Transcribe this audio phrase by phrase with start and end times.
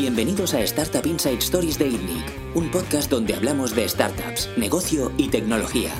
[0.00, 2.24] Bienvenidos a Startup Inside Stories de ITNIC,
[2.54, 5.90] un podcast donde hablamos de startups, negocio y tecnología.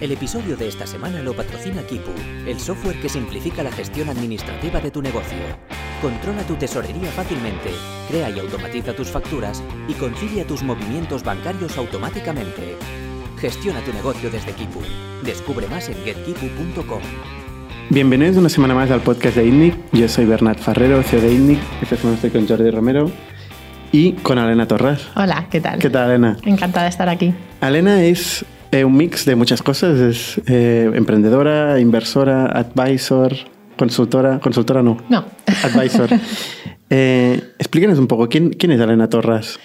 [0.00, 2.12] El episodio de esta semana lo patrocina Kipu,
[2.46, 5.38] el software que simplifica la gestión administrativa de tu negocio.
[6.00, 7.72] Controla tu tesorería fácilmente,
[8.06, 12.76] crea y automatiza tus facturas y concilia tus movimientos bancarios automáticamente.
[13.40, 14.82] Gestiona tu negocio desde Kipu.
[15.24, 17.02] Descubre más en getkipu.com.
[17.88, 19.74] Bienvenidos una semana más al podcast de ITNIC.
[19.92, 21.58] Yo soy Bernat Ferrero, CEO de ITNIC.
[21.80, 23.12] Esta semana estoy con Jordi Romero
[23.92, 25.06] y con Alena Torras.
[25.14, 25.78] Hola, ¿qué tal?
[25.78, 26.36] ¿Qué tal, Alena?
[26.42, 27.32] Encantada de estar aquí.
[27.60, 30.00] Alena es eh, un mix de muchas cosas.
[30.00, 33.32] Es eh, emprendedora, inversora, advisor,
[33.76, 34.40] consultora.
[34.40, 34.96] Consultora no.
[35.08, 35.24] No.
[35.62, 36.10] Advisor.
[36.90, 39.60] eh, explícanos un poco, ¿quién, quién es Alena Torras?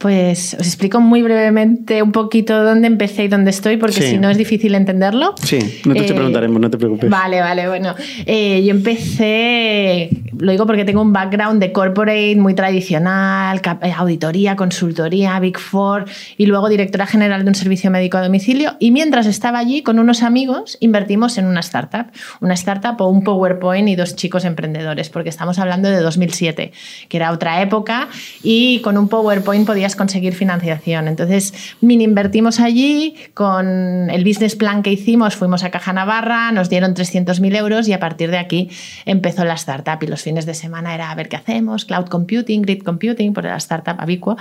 [0.00, 4.10] Pues os explico muy brevemente un poquito dónde empecé y dónde estoy, porque Sí.
[4.12, 5.34] si no es difícil entenderlo.
[5.42, 7.10] Sí, no te Eh, preguntaremos, no te preocupes.
[7.10, 7.94] Vale, vale, bueno.
[8.24, 10.08] Eh, yo empecé,
[10.38, 16.06] lo digo porque tengo un background de corporate muy tradicional, eh, auditoría, consultoría, Big Four
[16.38, 18.76] y luego directora general de un servicio médico a domicilio.
[18.78, 22.06] Y mientras estaba allí con unos amigos, invertimos en una startup.
[22.40, 26.72] Una startup o un PowerPoint y dos chicos emprendedores, porque estamos hablando de 2007,
[27.10, 28.08] que era otra época
[28.42, 31.08] y con un PowerPoint podías conseguir financiación.
[31.08, 36.68] Entonces, mini invertimos allí, con el business plan que hicimos fuimos a Caja Navarra, nos
[36.68, 38.70] dieron 300.000 euros y a partir de aquí
[39.06, 42.62] empezó la startup y los fines de semana era a ver qué hacemos, cloud computing,
[42.62, 44.36] grid computing, por la startup Abiquo,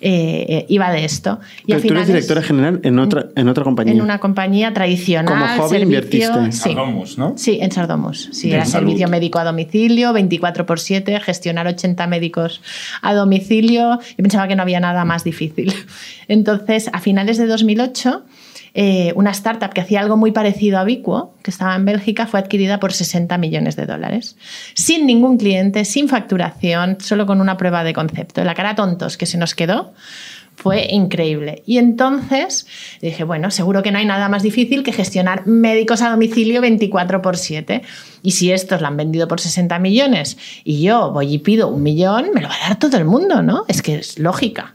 [0.00, 1.40] eh, eh, iba de esto.
[1.66, 3.94] Y Pero tú eres directora general en otra, en otra compañía.
[3.94, 5.26] en una compañía tradicional.
[5.26, 6.52] Como hobby servicio- invertiste.
[6.52, 6.58] Sí.
[6.74, 7.34] Sardomus, ¿no?
[7.36, 8.28] Sí, en Sardomus.
[8.32, 8.86] Sí, De era salud.
[8.88, 12.60] servicio médico a domicilio, 24 por 7, gestionar 80 médicos
[13.02, 13.98] a domicilio.
[14.00, 15.72] Yo pensaba que no había nada más difícil.
[16.28, 18.24] Entonces, a finales de 2008,
[18.72, 22.38] eh, una startup que hacía algo muy parecido a Bicuo, que estaba en Bélgica, fue
[22.40, 24.36] adquirida por 60 millones de dólares.
[24.74, 28.44] Sin ningún cliente, sin facturación, solo con una prueba de concepto.
[28.44, 29.92] La cara tontos que se nos quedó
[30.60, 31.62] fue increíble.
[31.64, 32.66] Y entonces
[33.00, 37.22] dije, bueno, seguro que no hay nada más difícil que gestionar médicos a domicilio 24
[37.22, 37.80] por 7.
[38.22, 41.82] Y si estos lo han vendido por 60 millones y yo voy y pido un
[41.82, 43.64] millón, me lo va a dar todo el mundo, ¿no?
[43.68, 44.74] Es que es lógica.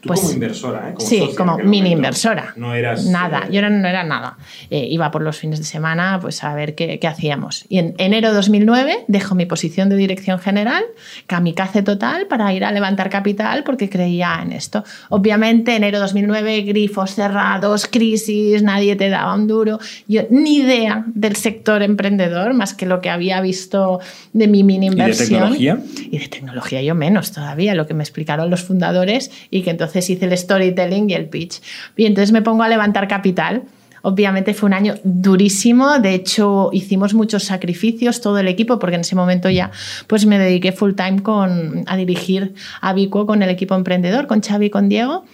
[0.00, 0.94] Tú Pues como inversora, ¿eh?
[0.94, 1.96] Como sí, socia como mini momento.
[1.96, 2.52] inversora.
[2.56, 3.06] No eras.
[3.06, 4.36] Nada, eh, yo no era nada.
[4.70, 7.64] Eh, iba por los fines de semana pues a ver qué, qué hacíamos.
[7.68, 10.82] Y en enero de 2009 dejo mi posición de dirección general,
[11.26, 14.84] kamikaze total, para ir a levantar capital porque creía en esto.
[15.08, 19.78] Obviamente, enero de 2009, grifos cerrados, crisis, nadie te daba un duro.
[20.08, 24.00] Yo ni idea del sector emprendedor, más que lo que había visto
[24.32, 25.28] de mi mini ¿Y de inversión.
[25.28, 25.78] tecnología?
[26.10, 29.85] Y de tecnología yo menos todavía, lo que me explicaron los fundadores y que entonces
[29.94, 31.60] hice el storytelling y el pitch.
[31.96, 33.64] Y entonces me pongo a levantar capital.
[34.02, 39.00] Obviamente fue un año durísimo, de hecho hicimos muchos sacrificios, todo el equipo, porque en
[39.00, 39.72] ese momento ya
[40.06, 44.42] pues me dediqué full time con, a dirigir a Vico con el equipo emprendedor, con
[44.42, 45.24] Xavi y con Diego.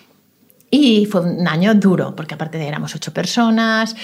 [0.75, 3.95] Y fue un año duro, porque aparte de éramos ocho personas,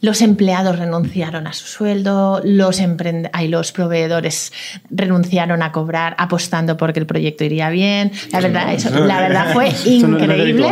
[0.00, 4.52] los empleados renunciaron a su sueldo, los, emprend- ay, los proveedores
[4.90, 8.10] renunciaron a cobrar apostando porque el proyecto iría bien.
[8.32, 10.66] La verdad, eso- la verdad fue increíble.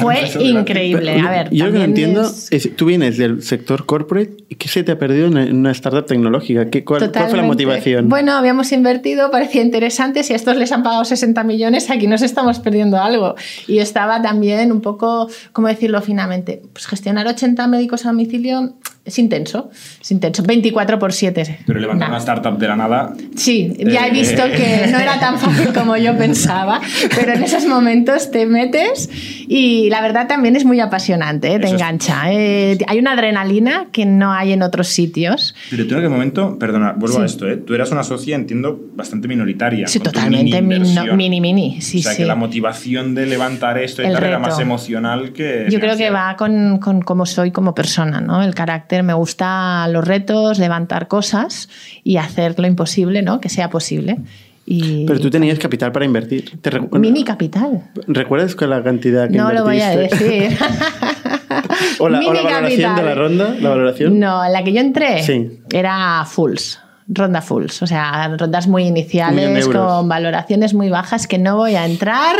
[0.00, 1.20] Fue increíble.
[1.20, 2.74] A ver, Yo lo que no entiendo es- es...
[2.74, 6.70] tú vienes del sector corporate y ¿qué se te ha perdido en una startup tecnológica?
[6.70, 8.08] ¿Qué, cuál, cuál fue la motivación?
[8.08, 10.22] Bueno, habíamos invertido, parecía interesante.
[10.24, 13.34] Si a estos les han pagado 60 millones, aquí nos estamos perdiendo algo.
[13.66, 14.37] Y estaba también
[14.72, 16.62] un poco, ¿cómo decirlo finamente?
[16.72, 18.74] Pues gestionar 80 médicos a domicilio
[19.08, 19.70] es intenso.
[20.00, 20.42] Es intenso.
[20.42, 21.58] 24 por 7.
[21.66, 22.14] Pero levantar Nah.
[22.14, 23.12] una startup de la nada.
[23.36, 24.12] Sí, ya he Eh.
[24.12, 26.80] visto que no era tan fácil como yo pensaba,
[27.14, 29.10] pero en esos momentos te metes
[29.48, 31.58] y la verdad también es muy apasionante, ¿eh?
[31.58, 32.32] te Eso es- engancha.
[32.32, 32.78] ¿eh?
[32.86, 35.54] Hay una adrenalina que no hay en otros sitios.
[35.70, 37.22] Pero tú en aquel momento, perdona, vuelvo Sí.
[37.22, 37.56] a esto, ¿eh?
[37.56, 39.86] Tú eras una socia, entiendo, bastante minoritaria.
[39.88, 41.80] Sí, con totalmente mini, mini, mini, mini.
[41.80, 42.18] Sí, o sea, sí.
[42.18, 45.66] que la motivación de levantar esto y tal era más emocional que.
[45.70, 48.42] Yo creo que va con, con cómo soy como persona, ¿no?
[48.42, 51.68] El carácter, me gusta los retos, levantar cosas
[52.04, 53.40] y hacer lo imposible, ¿no?
[53.40, 54.18] Que sea posible.
[54.66, 56.60] Y Pero tú tenías capital para invertir.
[56.60, 57.90] ¿Te recu- mini capital.
[58.06, 60.58] ¿Recuerdas con la cantidad que No lo voy a decir.
[61.98, 64.18] o la, o Mini la valoración de la ronda, la valoración.
[64.18, 65.60] No, en la que yo entré Sí.
[65.72, 66.80] era fulls.
[67.10, 71.86] Ronda fulls, o sea, rondas muy iniciales con valoraciones muy bajas que no voy a
[71.86, 72.36] entrar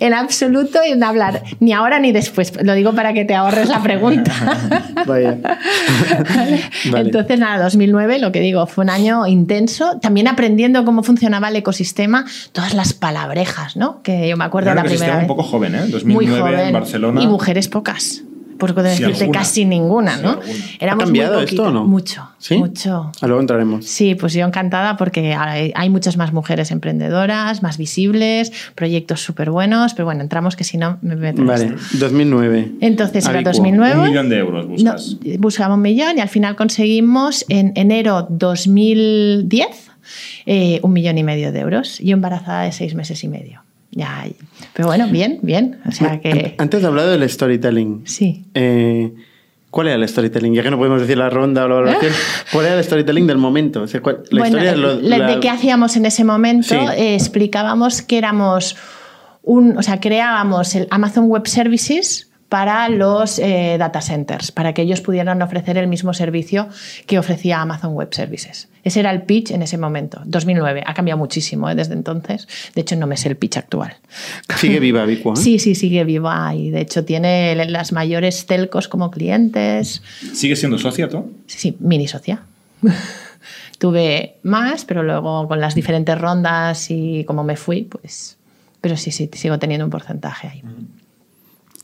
[0.00, 2.52] en absoluto en hablar ni ahora ni después.
[2.62, 4.32] Lo digo para que te ahorres la pregunta.
[5.06, 5.38] Vaya.
[6.90, 7.04] Vale.
[7.06, 11.56] Entonces, nada, 2009, lo que digo, fue un año intenso, también aprendiendo cómo funcionaba el
[11.56, 14.02] ecosistema, todas las palabrejas, ¿no?
[14.02, 15.22] Que yo me acuerdo Era la primera vez.
[15.22, 15.80] un poco joven, ¿eh?
[15.80, 16.66] Muy 2009 joven.
[16.66, 17.22] en Barcelona.
[17.22, 18.22] Y mujeres pocas.
[18.58, 19.38] Por decirte alguna.
[19.38, 20.38] casi ninguna, ¿no?
[20.80, 21.84] Éramos ¿Ha cambiado muy esto o no?
[21.86, 22.58] Mucho, ¿Sí?
[22.58, 23.12] mucho.
[23.20, 23.84] Ah, luego entraremos.
[23.86, 29.50] Sí, pues yo encantada porque hay, hay muchas más mujeres emprendedoras, más visibles, proyectos súper
[29.50, 31.98] buenos, pero bueno, entramos que si no me meto en Vale, esto.
[31.98, 32.72] 2009.
[32.80, 33.52] Entonces era Abicuo.
[33.52, 33.94] 2009.
[34.00, 35.16] Un millón de euros No, buscas.
[35.38, 39.66] buscaba un millón y al final conseguimos en enero 2010
[40.46, 43.62] eh, un millón y medio de euros y embarazada de seis meses y medio.
[43.90, 44.26] Ya,
[44.74, 45.80] pero bueno, bien, bien.
[45.86, 48.02] O sea que Antes he hablado del storytelling.
[48.06, 48.44] sí.
[48.54, 49.12] Eh,
[49.70, 50.54] ¿Cuál era el storytelling?
[50.54, 52.12] Ya que no podemos decir la ronda o la evaluación,
[52.52, 53.82] ¿cuál era el storytelling del momento?
[53.82, 56.74] O sea, ¿cuál- la bueno, historia lo- la- de qué hacíamos en ese momento, Sí.
[56.96, 58.76] eh, explicábamos que éramos
[59.42, 64.82] un, o sea, creábamos el Amazon Web Services para los eh, data centers, para que
[64.82, 66.68] ellos pudieran ofrecer el mismo servicio
[67.06, 68.68] que ofrecía Amazon Web Services.
[68.84, 70.82] Ese era el pitch en ese momento, 2009.
[70.86, 72.48] Ha cambiado muchísimo eh, desde entonces.
[72.74, 73.96] De hecho, no me sé el pitch actual.
[74.56, 75.36] Sigue viva Vicua.
[75.36, 80.02] Sí, sí, sigue viva y de hecho tiene las mayores telcos como clientes.
[80.32, 81.30] ¿Sigues siendo socia tú?
[81.46, 82.42] Sí, sí, mini socia.
[83.78, 88.36] Tuve más, pero luego con las diferentes rondas y como me fui, pues...
[88.80, 90.62] Pero sí, sí, sigo teniendo un porcentaje ahí.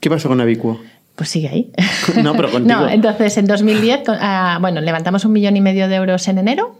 [0.04, 0.82] ¿Qué pasó con Abicuo?
[1.16, 1.70] Pues sigue ahí.
[2.22, 2.78] No, pero contigo.
[2.80, 6.36] No, entonces en 2010, con- ah, bueno, levantamos un millón y medio de euros en
[6.36, 6.78] enero,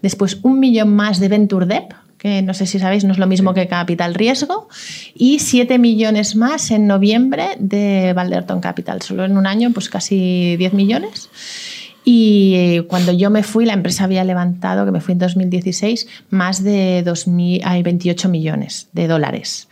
[0.00, 3.26] después un millón más de Venture Debt, que no sé si sabéis, no es lo
[3.26, 4.70] mismo que Capital Riesgo,
[5.14, 9.02] y siete millones más en noviembre de Valderton Capital.
[9.02, 11.28] Solo en un año, pues casi 10 millones.
[12.06, 16.64] Y cuando yo me fui, la empresa había levantado, que me fui en 2016, más
[16.64, 19.68] de 2000, ay, 28 millones de dólares.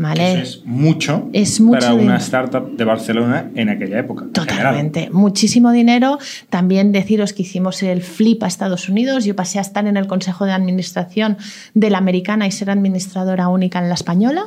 [0.00, 0.32] ¿Vale?
[0.32, 4.24] Eso es mucho, Es mucho para una startup de Barcelona en aquella época.
[4.32, 4.56] general.
[4.56, 6.18] Totalmente, muchísimo dinero.
[6.48, 9.26] También deciros que hicimos el flip a Estados Unidos.
[9.26, 11.36] Yo pasé a estar en el consejo de administración
[11.74, 14.44] de la americana y ser administradora única en la española.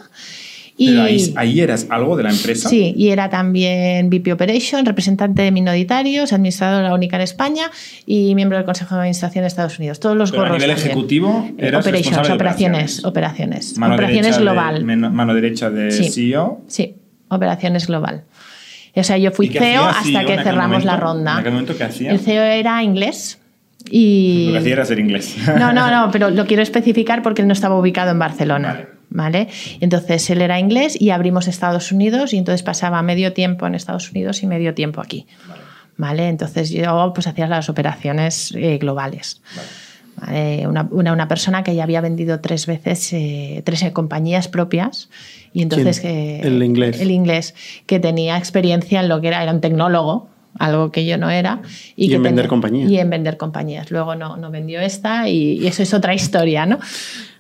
[0.76, 2.68] Y Pero ahí, ahí eras algo de la empresa.
[2.68, 7.70] Sí, y era también VP Operation, representante de minoritarios, administradora única en España
[8.08, 10.00] y miembro del Consejo de Administración de Estados Unidos.
[10.00, 10.92] Todos los Pero a gorros nivel también.
[10.92, 13.78] ejecutivo Eh, eras operations, responsable de operaciones, operaciones.
[13.78, 14.84] Mano operaciones de- global.
[14.86, 16.10] mano derecha de E Sí.
[16.12, 16.62] CEO.
[16.68, 16.96] Sí,
[17.30, 18.24] operaciones global.
[18.96, 21.34] O sea, yo fui ¿Y qué CEO hacía hasta CEO que cerramos la ronda.
[21.34, 22.12] ¿En aquel momento qué hacía?
[22.12, 23.40] El CEO era inglés
[23.92, 24.46] y...
[24.48, 25.36] Lo que hacía era ser inglés.
[25.60, 28.68] No, no, no, pero lo quiero especificar porque él no estaba ubicado en Barcelona.
[28.74, 28.88] Vale.
[29.16, 29.48] Vale.
[29.80, 34.10] Entonces él era inglés y abrimos Estados Unidos y entonces pasaba medio tiempo en Estados
[34.10, 35.28] Unidos y medio tiempo aquí.
[35.98, 36.28] Vale.
[36.30, 39.40] Entonces yo pues hacía las operaciones eh, globales.
[40.16, 44.48] Vale, Una, una, una persona que ya había vendido tres veces, eh, tres eh, compañías
[44.48, 45.10] propias.
[45.54, 47.00] Y entonces que- El inglés.
[47.00, 47.54] El inglés,
[47.86, 50.28] que tenía experiencia en lo que era, era un tecnólogo,
[50.58, 51.62] algo que yo no era.
[51.96, 52.90] Y que en vender compañías.
[52.90, 53.92] Y en vender compañías.
[53.92, 56.80] Luego no, no vendió esta y, y eso es otra historia, ¿no?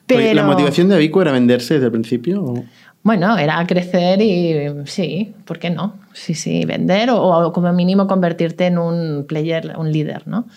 [0.07, 2.43] ¿La motivación de Abicuo era venderse desde el principio?
[2.43, 2.63] o-
[3.05, 5.95] bueno, era crecer y sí, ¿por qué no?
[6.13, 10.47] Sí, sí, vender o, o como mínimo convertirte en un player, un líder, ¿no?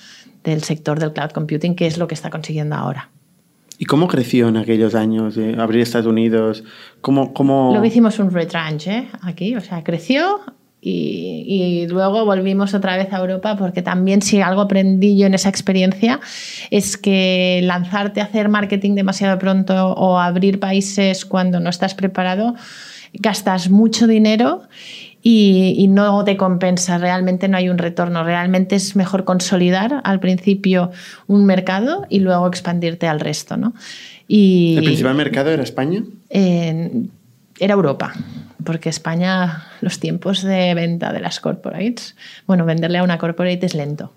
[0.44, 3.10] Del sector del cloud computing, que es lo que está consiguiendo ahora.
[3.78, 5.36] ¿Y cómo creció en aquellos años?
[5.36, 6.62] eh, abrir Estados Unidos.
[7.00, 7.70] ¿Cómo, cómo...
[7.72, 9.08] Luego hicimos un retranche ¿eh?
[9.22, 10.38] aquí, o sea, creció
[10.80, 15.34] y, y luego volvimos otra vez a Europa porque también si algo aprendí yo en
[15.34, 16.20] esa experiencia
[16.70, 22.54] es que lanzarte a hacer marketing demasiado pronto o abrir países cuando no estás preparado,
[23.14, 24.62] gastas mucho dinero
[25.22, 30.20] y, y no te compensa, realmente no hay un retorno, realmente es mejor consolidar al
[30.20, 30.92] principio
[31.26, 33.56] un mercado y luego expandirte al resto.
[33.56, 33.74] ¿no?
[34.28, 36.04] Y, ¿El principal mercado era España?
[36.28, 37.10] en-
[37.58, 38.12] era Europa,
[38.64, 43.74] porque España, los tiempos de venta de las corporates, bueno, venderle a una corporate es
[43.74, 44.12] lento,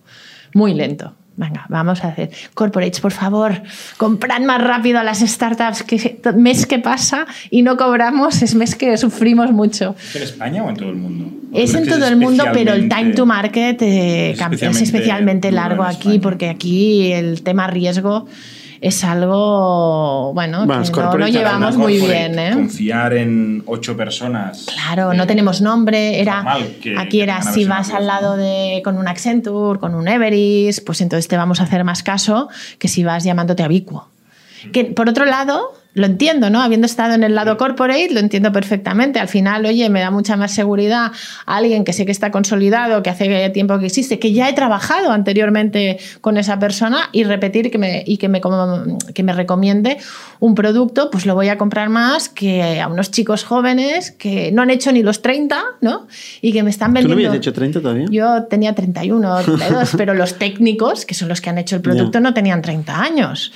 [0.53, 1.15] muy lento.
[1.39, 3.61] Venga, vamos a hacer corporates, por favor,
[3.95, 8.75] comprad más rápido a las startups, que mes que pasa y no cobramos, es mes
[8.75, 9.95] que sufrimos mucho.
[9.97, 11.31] ¿Es en España o en todo el mundo?
[11.53, 15.83] ¿O Es en todo el mundo, pero el time to market eh, es especialmente largo
[15.83, 18.27] aquí, porque aquí el tema riesgo
[18.81, 22.39] es algo, bueno, que no, no llevamos muy bien.
[22.39, 22.51] ¿eh?
[22.53, 24.65] Confiar en ocho personas.
[24.73, 26.19] Claro, eh, no tenemos nombre.
[26.21, 26.43] Era,
[26.81, 30.85] que- aquí que era si vas al lado de con un Accenture, con un Everest,
[30.85, 34.07] pues entonces te vamos a hacer más caso que si vas llamándote Abicuo.
[34.73, 36.61] Que por otro lado, lo entiendo, ¿no?
[36.61, 39.19] Habiendo estado en el lado corporate, lo entiendo perfectamente.
[39.19, 41.11] Al final, oye, me da mucha más seguridad
[41.45, 44.53] a alguien que sé que está consolidado, que hace tiempo que existe, que ya he
[44.53, 49.33] trabajado anteriormente con esa persona y repetir que me, y que me, como- que me
[49.33, 49.97] recomiende
[50.39, 54.61] un producto, pues lo voy a comprar más que a unos chicos jóvenes que no
[54.61, 56.07] han hecho ni los 30, ¿no?
[56.41, 57.29] Y que me están ¿Tú no vendiendo.
[57.31, 58.05] habías hecho 30 todavía?
[58.09, 62.19] Yo tenía 31, 32, pero los técnicos, que son los que han hecho el producto,
[62.19, 63.51] no tenían 30 años.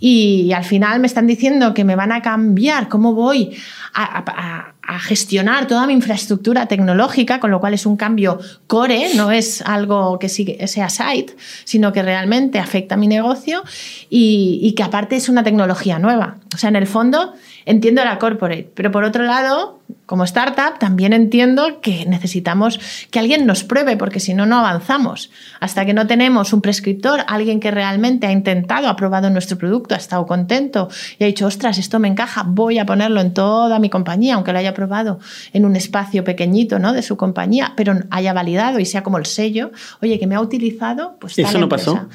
[0.00, 3.56] Y, al final me están diciendo que me van a cambiar cómo voy
[3.94, 9.60] a, gestionar toda mi infraestructura tecnológica, con lo cual es un cambio core, no es
[9.60, 13.62] algo que sea site, sino que realmente afecta a mi negocio
[14.08, 16.38] y, y que aparte es una tecnología nueva.
[16.54, 17.34] O sea, en el fondo
[17.66, 19.78] entiendo la corporate, pero por otro lado,
[20.08, 25.30] como startup, también entiendo que necesitamos que alguien nos pruebe, porque si no, no avanzamos.
[25.60, 29.94] Hasta que no tenemos un prescriptor, alguien que realmente ha intentado, ha probado nuestro producto,
[29.94, 30.88] ha estado contento
[31.18, 34.54] y ha dicho, ostras, esto me encaja, voy a ponerlo en toda mi compañía, aunque
[34.54, 35.20] lo haya probado
[35.52, 36.94] en un espacio pequeñito ¿no?
[36.94, 40.40] de su compañía, pero haya validado y sea como el sello, oye, que me ha
[40.40, 41.38] utilizado, pues...
[41.38, 42.08] ¿Eso no pasó?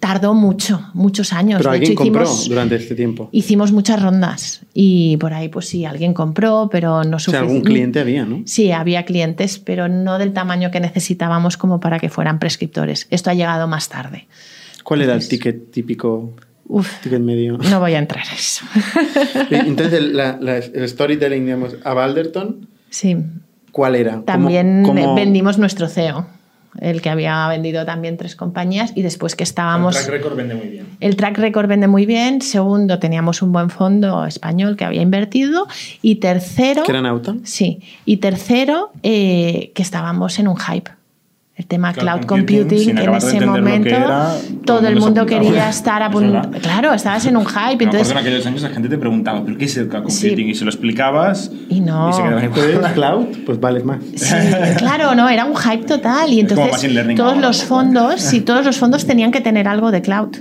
[0.00, 1.58] Tardó mucho, muchos años.
[1.58, 3.28] Pero alguien compró durante este tiempo.
[3.32, 7.28] Hicimos muchas rondas y por ahí, pues sí, alguien compró, pero no suficiente.
[7.28, 8.42] O sea, algún cliente había, ¿no?
[8.44, 13.08] Sí, había clientes, pero no del tamaño que necesitábamos como para que fueran prescriptores.
[13.10, 14.28] Esto ha llegado más tarde.
[14.84, 16.32] ¿Cuál era el ticket típico?
[16.68, 17.58] Uf, ticket medio.
[17.58, 18.64] No voy a entrar en eso.
[19.50, 22.68] Entonces, el storytelling, digamos, a Balderton.
[22.88, 23.16] Sí.
[23.72, 24.22] ¿Cuál era?
[24.22, 24.84] También
[25.16, 26.37] vendimos nuestro CEO
[26.80, 29.96] el que había vendido también tres compañías y después que estábamos...
[29.96, 30.86] El track record vende muy bien.
[31.00, 32.40] El track record vende muy bien.
[32.40, 35.66] Segundo, teníamos un buen fondo español que había invertido.
[36.02, 36.82] Y tercero...
[36.84, 37.36] ¿Que era Nauta?
[37.44, 37.80] Sí.
[38.04, 40.97] Y tercero, eh, que estábamos en un hype
[41.58, 43.90] el tema cloud, computing, en ese momento
[44.64, 46.40] todo, el mundo, quería estar a punto.
[46.62, 47.82] Claro, estabas en un hype.
[47.82, 48.12] entonces...
[48.12, 50.50] en aquellos años la gente te preguntaba, ¿pero qué es el cloud computing?
[50.50, 51.50] Y se lo explicabas.
[51.68, 52.10] Y no.
[52.10, 53.98] Y se quedaban en cloud, pues vale más.
[54.14, 54.36] Sí,
[54.76, 56.32] claro, no, era un hype total.
[56.32, 60.36] Y entonces todos los fondos, sí, todos los fondos tenían que tener algo de cloud.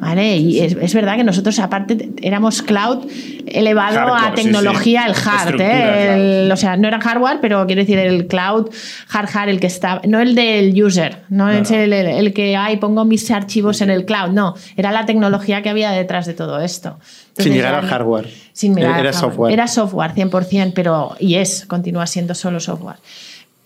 [0.00, 0.38] ¿Vale?
[0.38, 3.06] Y es, verdad que nosotros, aparte, éramos cloud
[3.46, 5.60] elevado a tecnología, el hard.
[5.60, 6.48] ¿eh?
[6.50, 8.70] o sea, no era hardware, pero quiero decir, el cloud
[9.12, 13.04] hard hard, el que está, no el del user, no, es el, que, ay, pongo
[13.04, 16.98] mis archivos en el cloud, no, era la tecnología que había detrás de todo esto.
[17.36, 18.30] sin llegar al hardware.
[18.54, 19.52] Sin era software.
[19.52, 22.96] Era software, 100%, pero, y es, continúa siendo solo software.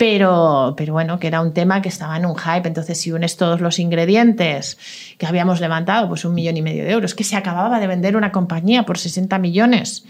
[0.06, 2.68] Pero, pero bueno, que era un tema que estaba en un hype.
[2.68, 4.76] Entonces, si unes todos los ingredientes
[5.16, 8.14] que habíamos levantado, pues un millón y medio de euros, que se acababa de vender
[8.14, 10.04] una compañía por 60 millones,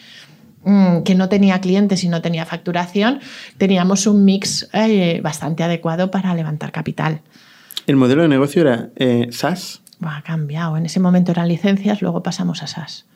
[0.64, 3.20] mm, que no tenía clientes y no tenía facturación,
[3.56, 7.20] teníamos un mix eh, bastante adecuado para levantar capital.
[7.86, 9.80] ¿El modelo de negocio era eh, SaaS?
[10.04, 10.76] ha cambiado.
[10.76, 13.06] En ese momento eran licencias, luego pasamos a SaaS.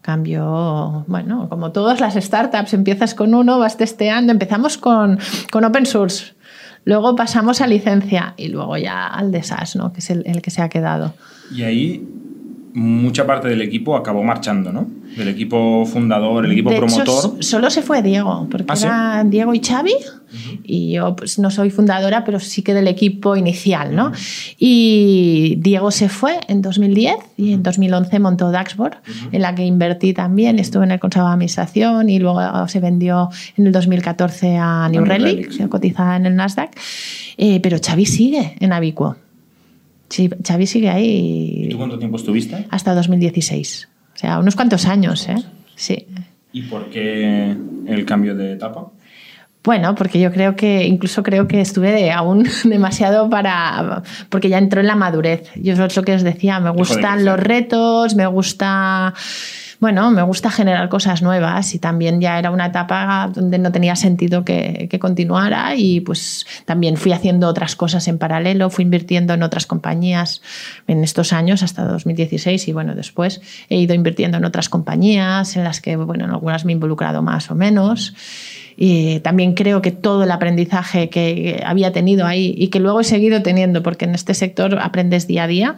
[0.00, 5.18] Cambio, bueno, como todas las startups, empiezas con uno, vas testeando, empezamos con,
[5.52, 6.34] con open source,
[6.84, 9.92] luego pasamos a licencia y luego ya al de SaaS, ¿no?
[9.92, 11.14] que es el, el que se ha quedado.
[11.54, 12.08] Y ahí
[12.72, 14.86] mucha parte del equipo acabó marchando, ¿no?
[15.16, 17.42] Del equipo fundador, el equipo promotor.
[17.42, 19.94] solo se fue Diego, porque ¿Ah, era Diego y Xavi,
[20.62, 24.12] y yo pues, no soy fundadora, pero sí que del equipo inicial, ¿no?
[24.58, 28.98] Y Diego se fue en 2010 y en 2011 montó Daxboard,
[29.32, 33.30] en la que invertí también, estuve en el Consejo de Administración y luego se vendió
[33.56, 36.70] en el 2014 a New, Relic, se cotizada en el Nasdaq,
[37.36, 39.16] eh, pero Xavi sigue en Abicuo.
[40.10, 41.64] Sí, Xavi sigue ahí.
[41.66, 42.66] ¿Y tú cuánto tiempo estuviste?
[42.70, 43.88] Hasta 2016.
[44.14, 45.36] O sea, unos cuantos años, ¿eh?
[45.76, 46.06] Sí.
[46.52, 48.90] ¿Y por qué el cambio de etapa?
[49.62, 54.80] Bueno, porque yo creo que, incluso creo que estuve aún demasiado para, porque ya entró
[54.80, 55.50] en la madurez.
[55.54, 59.14] Yo es lo que os decía, me gustan los retos, me gusta
[59.80, 63.96] bueno, me gusta generar cosas nuevas y también ya era una etapa donde no tenía
[63.96, 69.42] sentido que, continuara y pues también fui haciendo otras cosas en paralelo, fui invirtiendo en
[69.42, 70.42] otras compañías
[70.86, 75.64] en estos años hasta 2016 y bueno, después he ido invirtiendo en otras compañías en
[75.64, 78.14] las que, bueno, en algunas me he involucrado más o menos.
[78.82, 83.04] Y también creo que todo el aprendizaje que había tenido ahí y que luego he
[83.04, 85.76] seguido teniendo, porque en este sector aprendes día a día,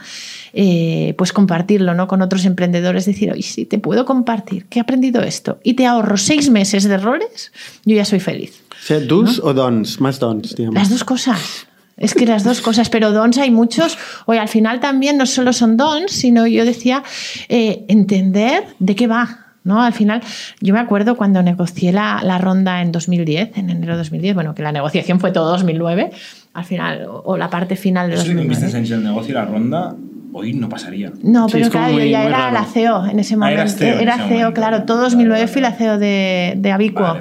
[0.53, 2.07] eh, pues compartirlo ¿no?
[2.07, 5.85] con otros emprendedores, decir, oye, si te puedo compartir que he aprendido esto y te
[5.85, 7.51] ahorro seis meses de errores,
[7.85, 8.63] yo ya soy feliz.
[8.81, 10.01] sea, ¿Dus o dons?
[10.01, 10.75] Más dons, digamos.
[10.79, 11.67] Las dos cosas.
[11.97, 13.99] Es que las dos cosas, pero dons hay muchos.
[14.27, 17.03] Hoy al final también no solo son dons, sino yo decía
[17.49, 19.42] eh, entender de qué va.
[19.65, 19.83] ¿No?
[19.83, 20.23] Al final,
[20.61, 24.55] yo me acuerdo cuando negocié la, la, ronda en 2010, en enero de 2010, bueno,
[24.55, 26.11] que la negociación fue todo 2009,
[26.55, 28.67] al final, o, la parte final de 2009.
[28.67, 29.95] Eso que el negocio y la ronda,
[30.33, 31.13] hoy no pasaría.
[31.23, 33.85] No, pero claro, yo ya era la CEO en ese ah, momento.
[33.85, 37.17] era CEO, claro, todo 2009 fui la CEO de, de Abicuo.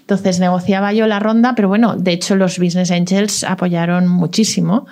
[0.00, 4.86] Entonces negociaba yo la ronda, pero bueno, de hecho los Business Angels apoyaron muchísimo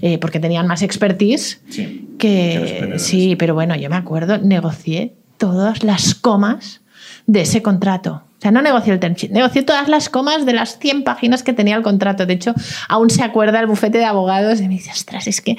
[0.00, 2.94] eh, porque tenían más expertise sí, que...
[2.98, 6.82] Sí, pero bueno, yo me acuerdo, negocié todas las comas
[7.26, 8.22] de ese contrato.
[8.38, 11.42] O sea, no negoció el term sheet, negoció todas las comas de las 100 páginas
[11.42, 12.26] que tenía el contrato.
[12.26, 12.54] De hecho,
[12.88, 15.56] aún se acuerda el bufete de abogados y me dice, ostras, es que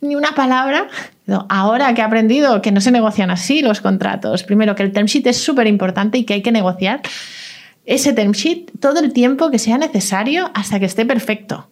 [0.00, 0.88] ni una palabra.
[1.48, 5.06] ahora que he aprendido que no se negocian así los contratos, primero que el term
[5.06, 7.02] sheet es súper importante y que hay que negociar
[7.84, 11.68] ese term sheet todo el tiempo que sea necesario hasta que esté perfecto.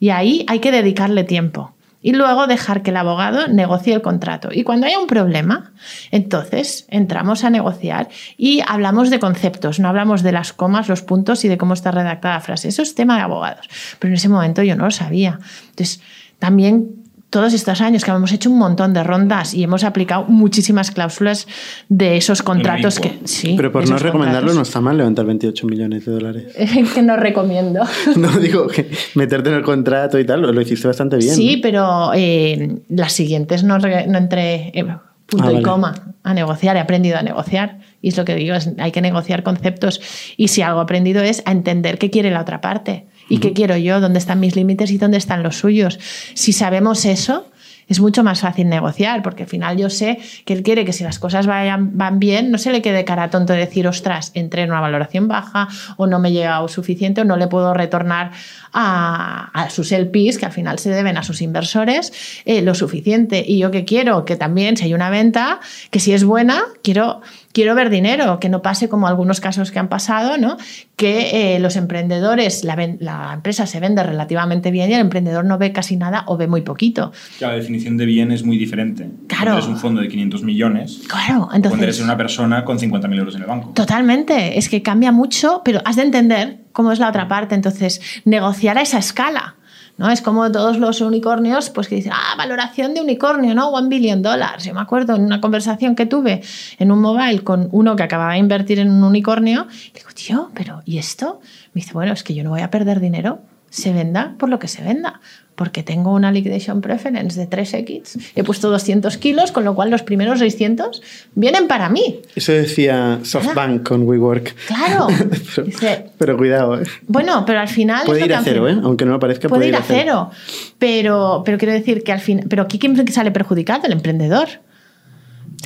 [0.00, 1.75] Y ahí hay que dedicarle tiempo
[2.06, 4.50] y luego dejar que el abogado negocie el contrato.
[4.52, 5.72] Y cuando haya un problema,
[6.12, 11.44] entonces entramos a negociar y hablamos de conceptos, no hablamos de las comas, los puntos
[11.44, 12.68] y de cómo está redactada la frase.
[12.68, 13.68] Eso es tema de abogados.
[13.98, 15.40] Pero en ese momento yo no lo sabía.
[15.70, 16.00] Entonces,
[16.38, 20.90] también todos estos años que hemos hecho un montón de rondas y hemos aplicado muchísimas
[20.90, 21.46] cláusulas
[21.88, 23.54] de esos contratos que sí.
[23.56, 26.54] Pero por no recomendarlo no está mal levantar 28 millones de dólares.
[26.94, 27.80] que no recomiendo.
[28.16, 31.34] no digo que meterte en el contrato y tal, lo hiciste bastante bien.
[31.34, 34.84] Sí, pero eh, las siguientes no, no entré eh,
[35.26, 37.80] punto ah, y coma a negociar, he aprendido a negociar.
[38.00, 40.00] Y es lo que digo, hay que negociar conceptos.
[40.36, 43.52] Y si algo he aprendido es a entender qué quiere la otra parte ¿Y qué
[43.52, 44.00] quiero yo?
[44.00, 45.98] ¿Dónde están mis límites y dónde están los suyos?
[46.34, 47.46] Si sabemos eso,
[47.88, 51.04] es mucho más fácil negociar, porque al final yo sé que él quiere que si
[51.04, 54.70] las cosas vayan, van bien, no se le quede cara tonto decir, ostras, entré en
[54.70, 58.32] una valoración baja o no me he llegado suficiente o no le puedo retornar
[58.72, 62.12] a, sus LPs, que al final se deben a sus inversores,
[62.44, 63.44] eh, lo suficiente.
[63.46, 67.22] Y yo que quiero que también, si hay una venta, que si es buena, quiero
[67.56, 70.58] quiero ver dinero, que no pase como algunos casos que han pasado, ¿no?
[70.94, 75.56] que eh, los emprendedores, la, la, empresa se vende relativamente bien y el emprendedor no
[75.56, 77.12] ve casi nada o ve muy poquito.
[77.40, 79.08] la definición de bien es muy diferente.
[79.26, 79.52] Claro.
[79.52, 83.18] Cuando eres un fondo de 500 millones, claro, entonces, cuando eres una persona con 50.000
[83.18, 83.70] euros en el banco.
[83.70, 88.02] Totalmente, es que cambia mucho, pero has de entender cómo es la otra parte, entonces
[88.26, 89.55] negociar a esa escala.
[89.98, 90.10] ¿No?
[90.10, 93.68] Es como todos los unicornios, pues que dicen, ah, valoración de unicornio, ¿no?
[93.68, 94.64] One billion dollars.
[94.64, 96.42] Yo me acuerdo en una conversación que tuve
[96.78, 100.50] en un mobile con uno que acababa de invertir en un unicornio, y digo, tío,
[100.54, 101.40] pero ¿y esto?
[101.72, 104.58] Me dice, bueno, es que yo no voy a perder dinero, se venda por lo
[104.58, 105.20] que se venda
[105.56, 110.02] porque tengo una liquidation preference de 3x, he puesto 200 kilos, con lo cual los
[110.02, 111.02] primeros 600
[111.34, 112.20] vienen para mí.
[112.34, 114.54] Eso decía SoftBank con WeWork.
[114.66, 115.08] Claro.
[116.18, 116.80] pero, cuidado.
[116.80, 116.84] ¿eh?
[117.08, 118.04] Bueno, pero al final...
[118.04, 118.78] Puede ir a cero, ¿eh?
[118.82, 119.48] aunque no lo parezca.
[119.48, 120.30] Puede, ir a cero.
[120.78, 122.44] Pero, pero quiero decir que al final...
[122.48, 124.48] Pero aquí quién sale perjudicado, el emprendedor.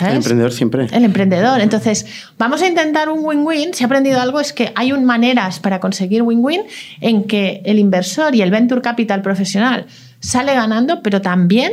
[0.09, 0.87] El emprendedor siempre.
[0.93, 1.61] El emprendedor.
[1.61, 2.07] Entonces,
[2.39, 3.75] vamos a intentar un win-win.
[3.75, 6.63] Si he aprendido algo es que hay un maneras para conseguir win-win
[7.01, 9.87] en que el inversor y el venture capital profesional
[10.21, 11.73] sale ganando, pero también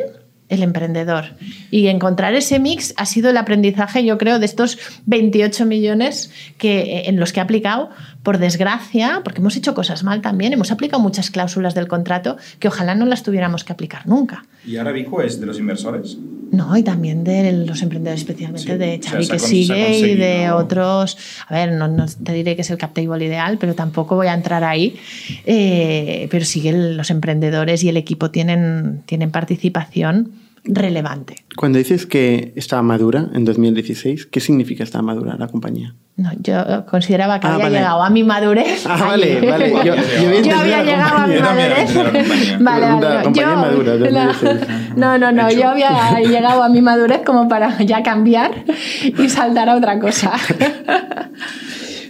[0.49, 1.25] el emprendedor.
[1.71, 6.80] Y encontrar ese mix ha sido el aprendizaje, yo creo, de estos 28 millones que,
[6.80, 7.89] eh, en los que he aplicado,
[8.27, 12.67] por desgracia, porque hemos hecho cosas mal también, hemos aplicado muchas cláusulas del contrato que
[12.67, 14.43] ojalá no las tuviéramos que aplicar nunca.
[14.65, 16.17] ¿Y ahora Vico es de los inversores?
[16.51, 21.17] No, y también de los emprendedores, especialmente de Xavi que sigue y de otros.
[21.47, 24.33] A ver, no, te diré que es el cap table ideal, pero tampoco voy a
[24.33, 24.99] entrar ahí.
[25.45, 30.33] Eh, pero siguen los emprendedores y el equipo tienen, tienen participación
[30.67, 31.36] relevante.
[31.56, 35.95] Cuando dices que estaba madura en 2016, ¿qué significa estar madura la compañía?
[36.15, 38.86] No, yo consideraba que ah, había llegado a mi madurez.
[38.88, 39.69] Ah, vale, vale.
[39.71, 41.95] Yo, había llegado a mi madurez.
[42.60, 43.34] vale, vale.
[43.34, 43.95] Yo, madura,
[44.95, 48.65] no, no, no, yo había llegado a mi madurez como para ya cambiar
[49.03, 50.32] y saltar a otra cosa.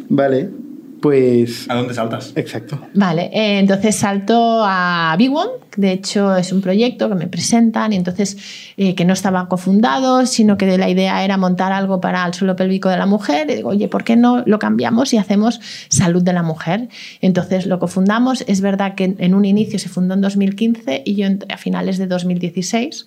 [0.10, 0.67] vale.
[1.08, 1.70] Pues...
[1.70, 2.34] ¿A dónde saltas?
[2.36, 2.82] Exacto.
[2.94, 7.94] Vale, eh, entonces salto a Big One, de hecho es un proyecto que me presentan
[7.94, 8.36] y entonces
[8.76, 12.58] eh, que no estaba cofundado, sino que la idea era montar algo para el suelo
[12.58, 13.50] pélvico de la mujer.
[13.50, 16.90] Y digo, oye, ¿por qué no lo cambiamos y hacemos salud de la mujer?
[17.22, 18.44] Entonces lo cofundamos.
[18.46, 22.08] Es verdad que en un inicio se fundó en 2015 y yo a finales de
[22.08, 23.06] 2016,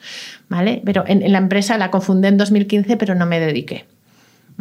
[0.48, 0.80] ¿vale?
[0.86, 3.84] Pero en, en la empresa la confundé en 2015, pero no me dediqué.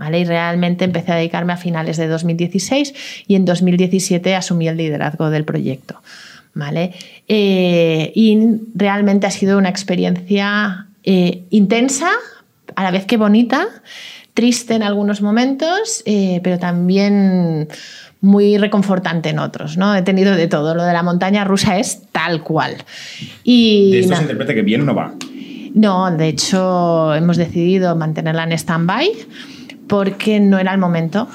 [0.08, 2.94] Y realmente empecé a dedicarme a finales de 2016
[3.28, 6.02] y en 2017 asumí el liderazgo del proyecto.
[6.54, 6.94] ¿vale?
[7.28, 8.38] Eh, y
[8.76, 12.10] realmente ha sido una experiencia eh, intensa,
[12.76, 13.68] a la vez que bonita,
[14.34, 17.68] triste en algunos momentos, eh, pero también
[18.22, 19.96] muy reconfortante en otros, ¿no?
[19.96, 20.76] He tenido de todo.
[20.76, 22.76] Lo de la montaña rusa es tal cual.
[23.44, 25.14] Y, ¿De esto se interpreta que bien no va?
[25.74, 29.10] No, de hecho hemos decidido mantenerla en stand-by
[29.90, 31.28] porque no era el momento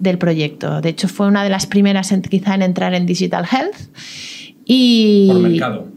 [0.00, 0.80] del proyecto.
[0.80, 3.76] De hecho, fue una de las primeras en, quizá en entrar en Digital Health.
[4.64, 5.28] Y...
[5.30, 5.88] Por mercado.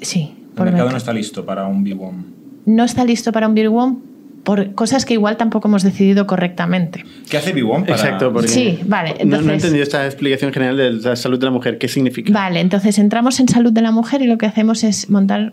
[0.00, 0.34] Sí.
[0.56, 2.24] Por el mercado no está listo para un Big One.
[2.64, 3.98] No está listo para un Big One
[4.42, 7.04] por cosas que igual tampoco hemos decidido correctamente.
[7.28, 7.84] ¿Qué hace Big One?
[7.86, 9.16] Exacto, porque sí, vale.
[9.26, 11.76] no, he entendido esta explicación general de la salud de la mujer.
[11.76, 12.32] ¿Qué significa?
[12.32, 15.52] Vale, entonces entramos en salud de la mujer y lo que hacemos es montar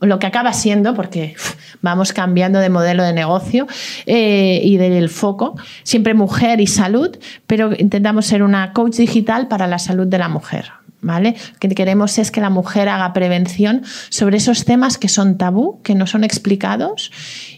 [0.00, 1.34] lo que acaba siendo, porque
[1.82, 3.66] vamos cambiando de modelo de negocio
[4.06, 9.66] eh, y del foco, siempre mujer y salud, pero intentamos ser una coach digital para
[9.66, 10.72] la salud de la mujer.
[11.02, 11.34] ¿Vale?
[11.62, 15.80] Lo que queremos es que la mujer haga prevención sobre esos temas que son tabú,
[15.82, 17.10] que no son explicados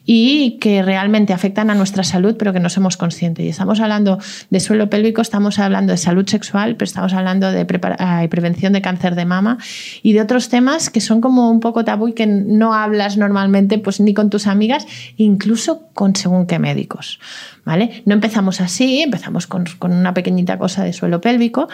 [0.05, 3.45] y que realmente afectan a nuestra salud, pero que no somos conscientes.
[3.45, 4.19] Y estamos hablando
[4.51, 9.17] de suelo pélvico, estamos hablando de salud sexual, pero estamos hablando de prevención de cáncer
[9.17, 9.59] de mama
[10.03, 13.79] y de otros temas que son como un poco tabú y que no hablas normalmente
[13.79, 17.19] pues, ni con tus amigas, incluso con según qué médicos.
[17.65, 18.03] ¿vale?
[18.07, 21.69] No empezamos así, empezamos con, con una pequeñita cosa de suelo pélvico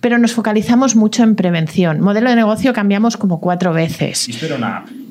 [0.00, 2.00] pero nos focalizamos mucho en prevención.
[2.00, 4.28] Modelo de negocio cambiamos como cuatro veces.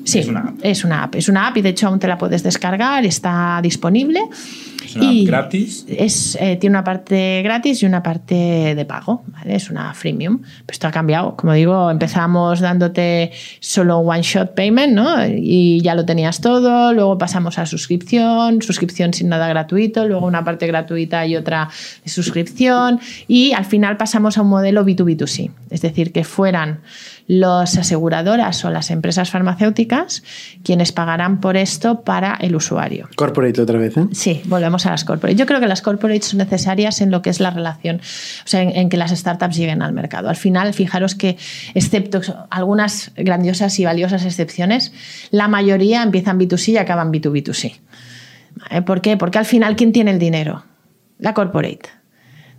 [0.04, 0.58] Sí, es una app.
[0.62, 1.14] Es una app.
[1.14, 4.20] Es una app y de hecho aún te la puedes descargar, está disponible.
[4.84, 5.86] ¿Es una app gratis?
[5.88, 9.22] Es, eh, tiene una parte gratis y una parte de pago.
[9.26, 9.54] ¿vale?
[9.54, 10.38] Es una freemium.
[10.38, 11.36] Pero esto ha cambiado.
[11.36, 15.26] Como digo, empezamos dándote solo one shot payment ¿no?
[15.26, 16.92] y ya lo tenías todo.
[16.92, 21.68] Luego pasamos a suscripción, suscripción sin nada gratuito, luego una parte gratuita y otra
[22.04, 23.00] de suscripción.
[23.28, 25.50] Y al final pasamos a un modelo B2B2C.
[25.70, 26.80] Es decir, que fueran
[27.30, 30.24] las aseguradoras o las empresas farmacéuticas
[30.64, 33.08] quienes pagarán por esto para el usuario.
[33.14, 34.08] Corporate otra vez, ¿eh?
[34.10, 35.38] Sí, volvemos a las corporate.
[35.38, 38.62] Yo creo que las corporates son necesarias en lo que es la relación, o sea,
[38.62, 40.28] en, que las startups lleguen al mercado.
[40.28, 41.38] Al final, fijaros que,
[41.74, 44.92] excepto algunas grandiosas y valiosas excepciones,
[45.30, 47.78] la mayoría empiezan B2C y acaban B2B2C.
[48.84, 49.16] ¿Por qué?
[49.16, 50.64] Porque al final, ¿quién tiene el dinero?
[51.18, 51.99] La corporate.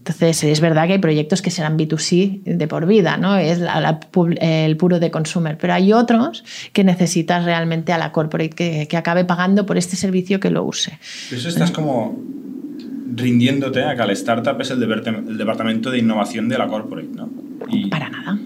[0.02, 3.36] Entonces, es verdad que hay proyectos que serán B2C de por vida, ¿no?
[3.36, 8.98] Es el puro de consumer, pero hay otros que necesitas realmente a la corporate que,
[8.98, 10.98] acabe pagando por este servicio que lo use.
[11.32, 12.20] Eso estás como
[13.16, 17.30] rindiéndote a que la startup es el, el departamento de innovación de la corporate, ¿no?
[17.92, 18.40] Para nada.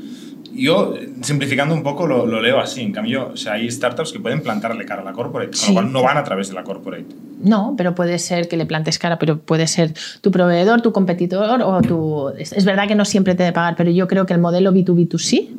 [0.55, 2.81] Yo, simplificando un poco, lo, leo así.
[2.81, 5.73] En cambio, o sea, hay startups que pueden plantarle cara a la corporate, con lo
[5.73, 7.05] cual no van a través de la corporate.
[7.41, 11.61] No, pero puede ser que le plantes cara, pero puede ser tu proveedor, tu competidor
[11.61, 12.29] o tu...
[12.37, 15.49] Es, verdad que no siempre te debe pagar, pero yo creo que el modelo B2B2C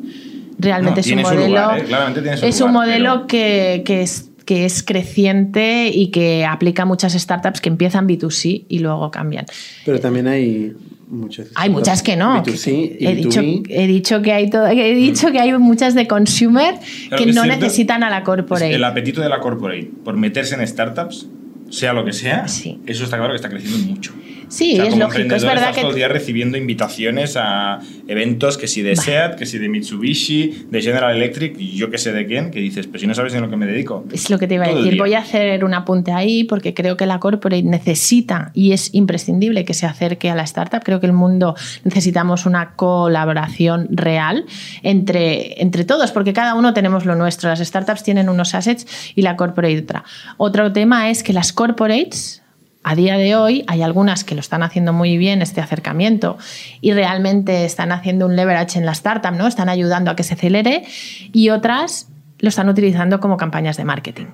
[0.57, 1.75] realmente es un modelo...
[1.75, 2.39] ¿eh?
[2.41, 7.59] es un modelo que, que es que es creciente y que aplica a muchas startups
[7.59, 9.45] que empiezan B2C y luego cambian.
[9.85, 10.73] Pero también hay
[11.09, 11.49] muchas.
[11.53, 12.41] Hay muchas que no.
[12.45, 16.75] B2C he, dicho, he dicho que hay todo, he dicho que hay muchas de consumer
[17.17, 18.73] que, no necesitan a la corporate.
[18.73, 21.27] El apetito de la corporate por meterse en startups,
[21.69, 24.13] sea lo que sea, eso está claro que está creciendo mucho.
[24.49, 25.35] Sí, es lógico.
[25.35, 25.81] Es verdad que.
[25.81, 30.67] todo el día recibiendo invitaciones a eventos que si de SEAT, que si de Mitsubishi,
[30.69, 33.33] de General Electric, y yo que sé de quién, que dices, pues si no sabes
[33.33, 34.05] en lo que me dedico.
[34.11, 34.97] Es lo que te iba a decir.
[34.97, 39.65] Voy a hacer un apunte ahí porque creo que la corporate necesita y es imprescindible
[39.65, 40.81] que se acerque a la startup.
[40.83, 44.45] Creo que el mundo necesitamos una colaboración real
[44.83, 47.49] entre, entre todos, porque cada uno tenemos lo nuestro.
[47.49, 50.03] Las startups tienen unos assets y la corporate otra.
[50.37, 52.41] Otro tema es que las corporates
[52.87, 56.37] a día de hoy hay algunas que lo están haciendo muy bien este acercamiento
[56.79, 59.45] y realmente están haciendo un leverage en la startup, ¿no?
[59.45, 60.85] Están ayudando a que se acelere
[61.33, 62.07] y otras
[62.39, 64.27] lo están utilizando como campañas de marketing.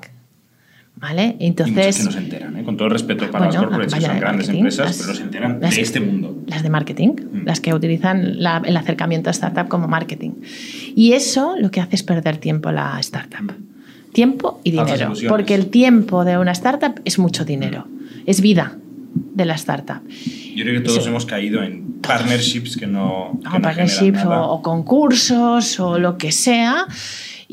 [0.96, 1.36] ¿Vale?
[1.40, 2.64] Entonces, y que no se enteran, ¿eh?
[2.64, 5.68] con todo el respeto para las corporaciones, son grandes empresas, pero no se enteran de
[5.68, 6.38] este mundo.
[6.46, 7.46] Las de marketing, mm.
[7.46, 10.32] las que utilizan el acercamiento a startup como marketing.
[10.96, 13.52] Y eso lo que hace es perder tiempo a la startup.
[14.14, 15.12] Tiempo y dinero.
[15.28, 17.88] Porque el tiempo de una startup es mucho dinero
[18.26, 18.78] es vida
[19.14, 20.02] de la startup.
[20.56, 23.40] Yo creo que todos hemos caído en partnerships que no...
[23.52, 26.88] Que partnerships o, concursos o lo que sea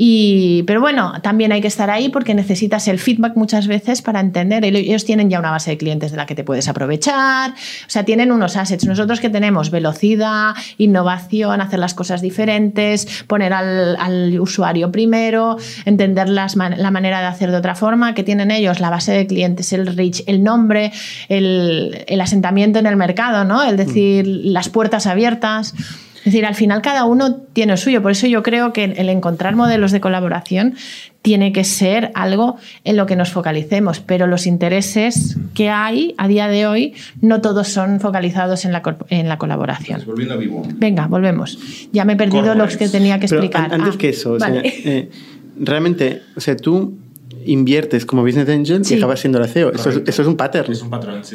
[0.03, 4.21] y, pero bueno, también hay que estar ahí porque necesitas el feedback muchas veces para
[4.21, 4.65] entender.
[4.65, 7.51] Ellos tienen ya una base de clientes de la que te puedes aprovechar.
[7.51, 8.87] O sea, tienen unos assets.
[8.87, 16.57] Nosotros que tenemos velocidad, innovación, hacer las cosas diferentes, poner al, usuario primero, entender las,
[16.57, 19.87] la manera de hacer de otra forma, que tienen ellos la base de clientes, el
[19.87, 20.93] reach, el nombre,
[21.29, 23.63] el, el asentamiento en el mercado, ¿no?
[23.63, 24.53] El decir, mm.
[24.53, 25.75] las puertas abiertas.
[26.21, 28.03] Es decir, al final cada uno tiene lo suyo.
[28.03, 30.75] Por eso yo creo que el encontrar modelos de colaboración
[31.23, 34.01] tiene que ser algo en lo que nos focalicemos.
[34.01, 38.83] Pero los intereses que hay a día de hoy no todos son focalizados en la,
[39.09, 40.03] en la colaboración.
[40.07, 40.63] Volviendo a vivo.
[40.75, 41.59] Venga, volvemos.
[41.93, 43.73] Ya me he perdido lo que tenía que explicar.
[43.73, 45.11] antes ah, que eso, eh,
[45.59, 46.99] realmente, o sea, tú
[47.45, 49.73] inviertes como business angel y acabas siendo la CEO.
[49.73, 50.73] Eso es, eso es, un pattern.
[50.73, 51.35] Es un patrón, sí.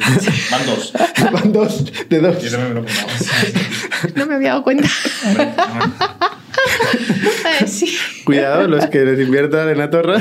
[0.50, 0.92] Van dos.
[1.32, 2.42] Van dos, de dos.
[2.42, 2.86] Yo también me lo
[4.14, 4.88] No me había dado cuenta.
[8.24, 10.20] Cuidado, los que les inviertan en la torre.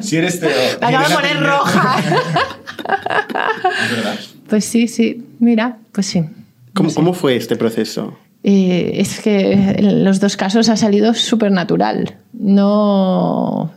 [0.00, 0.50] Si eres CEO.
[0.80, 1.98] La acabo de poner roja.
[3.84, 4.18] es verdad.
[4.48, 5.24] Pues sí, sí.
[5.40, 6.24] Mira, pues sí.
[6.74, 8.16] ¿Cómo, ¿cómo fue este proceso?
[8.42, 12.16] Eh, es que en los dos casos ha salido súper natural.
[12.34, 13.72] No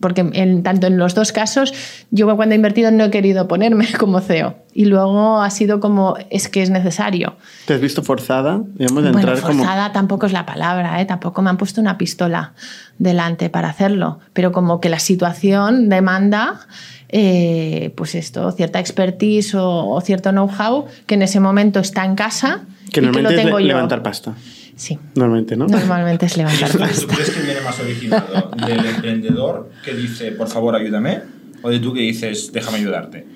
[0.00, 1.72] porque en, tanto en los dos casos,
[2.10, 4.56] yo cuando he invertido no he querido ponerme como CEO.
[4.72, 7.36] Y luego ha sido como, es que es necesario.
[7.66, 8.60] ¿Te has visto forzada?
[8.74, 11.06] Digamos, de bueno, forzada tampoco es la palabra, ¿eh?
[11.06, 12.54] tampoco me han puesto una pistola
[12.98, 16.60] delante para hacerlo, pero como que la situación demanda
[17.08, 22.60] eh, pues esto, cierta expertise o, cierto know-how que en ese momento está en casa
[22.92, 23.66] que y que lo tengo yo.
[23.66, 24.34] levantar pasta.
[24.76, 24.98] Sí.
[25.14, 25.66] Normalmente, ¿no?
[25.66, 27.06] Normalmente es levantar pasta.
[27.06, 31.20] ¿Tú crees que viene más originado del emprendedor que dice, por favor, ayúdame?
[31.62, 33.26] ¿O de tú que dices, déjame ayudarte?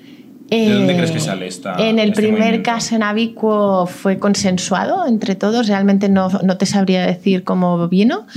[0.49, 1.75] ¿De dónde crees que sale esta?
[1.77, 6.65] En el este primer caso en Abicuo fue consensuado entre todos, realmente no, no te
[6.65, 8.27] sabría decir cómo vino.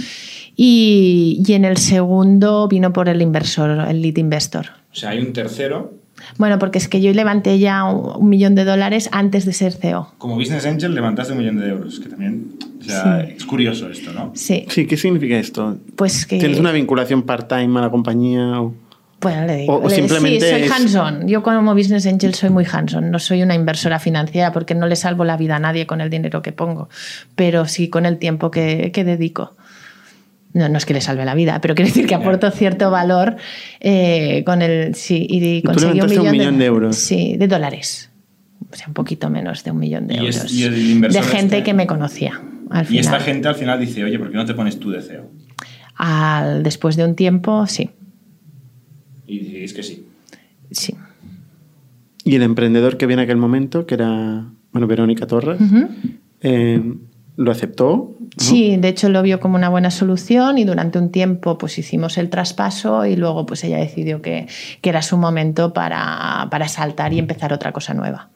[0.57, 4.67] Y, y, en el segundo vino por el inversor, el lead investor.
[4.91, 5.95] O sea, hay un tercero.
[6.37, 10.13] Bueno, porque es que yo levanté ya un, millón de dólares antes de ser CEO.
[10.19, 14.13] Como Business Angel levantaste un millón de euros, que también o sea, es curioso esto,
[14.13, 14.33] ¿no?
[14.35, 14.67] Sí.
[14.69, 15.79] Sí, ¿qué significa esto?
[15.97, 16.39] Pues que...
[16.39, 18.61] ¿Tienes una vinculación part-time a la compañía?
[18.61, 18.75] O...
[19.21, 19.81] Bueno, le digo.
[19.81, 21.27] O, simplemente sí, soy hands-on.
[21.27, 23.11] Yo como Business Angel soy muy hands-on.
[23.11, 26.09] No soy una inversora financiera porque no le salvo la vida a nadie con el
[26.09, 26.89] dinero que pongo,
[27.35, 29.57] pero sí con el tiempo que, que dedico
[30.55, 33.37] no, no es que le salve la vida, pero quiere decir que aporto cierto valor
[33.81, 34.95] eh, con el.
[34.95, 36.97] Sí, y, conseguí un millón, de, euros.
[36.97, 38.11] Sí, de dólares.
[38.71, 40.53] O sea, un poquito menos de un millón de euros.
[40.53, 42.41] de gente este que me conocía.
[42.71, 45.01] Al y esta gente al final dice, oye, ¿por qué no te pones tú de
[45.01, 45.31] CEO?
[45.97, 47.91] Al, después de un tiempo, sí.
[49.27, 50.07] Y dices que sí.
[50.71, 50.95] Sí.
[52.25, 55.59] Y el emprendedor que viene en aquel momento, que era, bueno, Verónica Torres,
[57.37, 58.18] lo aceptó.
[58.37, 62.19] Sí, de hecho lo vio como una buena solución y durante un tiempo pues hicimos
[62.19, 64.47] el traspaso y luego pues ella decidió que,
[64.81, 68.29] que era su momento para, para, saltar y empezar otra cosa nueva.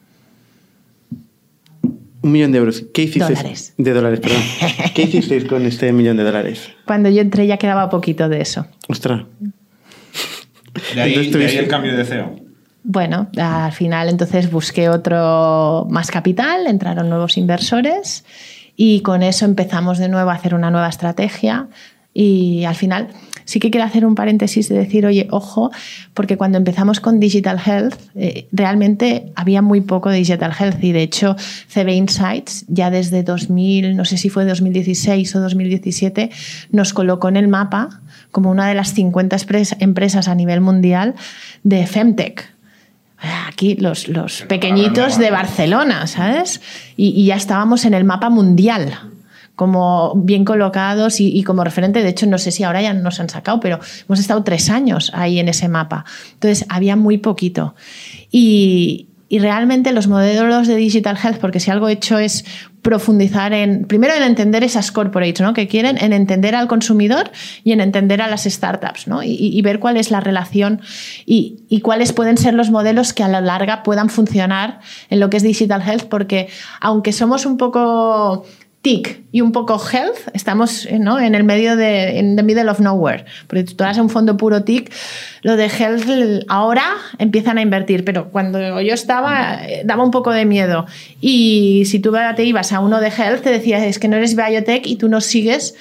[2.21, 2.85] Un millón de euros.
[2.93, 3.33] ¿Qué hiciste?
[3.33, 3.73] Dólares.
[3.77, 4.41] De dólares, perdón.
[4.95, 6.69] ¿Qué hicisteis con este millón de dólares?
[6.85, 8.65] Cuando yo entré ya quedaba poquito de eso.
[8.87, 9.23] Ostras.
[10.95, 12.35] De ahí, de ahí el cambio de CEO.
[12.83, 18.25] Bueno, al final entonces busqué otro más capital, entraron nuevos inversores
[18.75, 21.67] y con eso empezamos de nuevo a hacer una nueva estrategia.
[22.15, 23.07] Y al final
[23.45, 25.71] sí que quiero hacer un paréntesis de decir, oye, ojo,
[26.13, 30.83] porque cuando empezamos con Digital Health, eh, realmente había muy poco de Digital Health.
[30.83, 31.35] Y de hecho
[31.69, 36.29] CB Insights ya desde 2000, no sé si fue 2016 o 2017,
[36.71, 39.37] nos colocó en el mapa como una de las 50
[39.79, 41.15] empresas a nivel mundial
[41.63, 42.53] de Femtech
[43.47, 46.61] aquí los, los pequeñitos de Barcelona, ¿sabes?
[46.97, 48.97] Y, ya estábamos en el mapa mundial
[49.55, 52.01] como bien colocados y, como referente.
[52.01, 55.11] De hecho, no sé si ahora ya nos han sacado, pero hemos estado tres años
[55.13, 56.05] ahí en ese mapa.
[56.33, 57.75] Entonces, había muy poquito.
[58.31, 62.45] Y, y realmente los modelos de Digital Health, porque si algo he hecho es
[62.83, 65.55] profundizar en, primero en entender esas corporates, ¿no?
[65.55, 67.31] Que quieren, en entender al consumidor
[67.63, 69.23] y en entender a las startups, ¿no?
[69.23, 70.81] Y, ver cuál es la relación
[71.25, 75.31] y, y, cuáles pueden ser los modelos que a la larga puedan funcionar en lo
[75.31, 78.45] que es Digital Health, porque aunque somos un poco
[78.83, 81.17] TIC y un poco health, estamos ¿no?
[81.17, 83.23] en el medio de, en the middle of nowhere.
[83.47, 84.91] Porque tú das un fondo puro TIC,
[85.41, 86.83] lo de health ahora
[87.17, 90.85] empiezan a invertir, pero cuando yo estaba eh, daba un poco de miedo.
[91.21, 94.35] Y si tú te ibas a uno de health, te decías, es que no eres
[94.35, 95.75] biotech y tú no sigues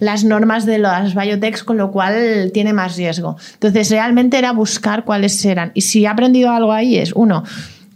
[0.00, 3.36] las normas de las biotechs, con lo cual tiene más riesgo.
[3.54, 5.70] Entonces, realmente era buscar cuáles eran.
[5.74, 7.44] Y si he aprendido algo ahí es, uno,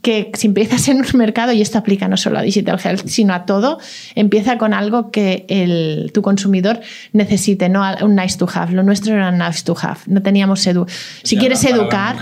[0.02, 3.32] que si empiezas en un mercado, y esto aplica no solo a Digital Health, sino
[3.34, 3.78] a todo,
[4.16, 6.80] empieza con algo que el, tu consumidor
[7.12, 8.72] necesite, no un nice to have.
[8.72, 10.00] Lo nuestro era nice to have.
[10.06, 10.86] No teníamos edu
[11.22, 12.16] Si quieres educar,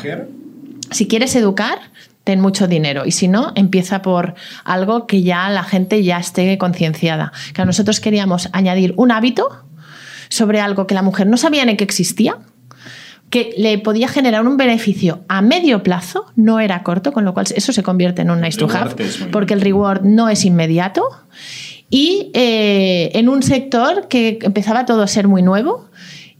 [0.91, 1.79] si quieres educar,
[2.25, 6.59] ten mucho dinero y si no, empieza por algo que ya la gente ya esté
[6.59, 7.33] concienciada.
[7.55, 9.65] Que nosotros queríamos añadir un hábito
[10.29, 12.37] sobre algo que la mujer no sabía ni que existía
[13.31, 17.47] que le podía generar un beneficio a medio plazo, no era corto, con lo cual
[17.55, 18.97] eso se convierte en un nice to have,
[19.31, 21.05] porque el reward no es inmediato.
[21.89, 25.89] Y eh, en un sector que empezaba todo a ser muy nuevo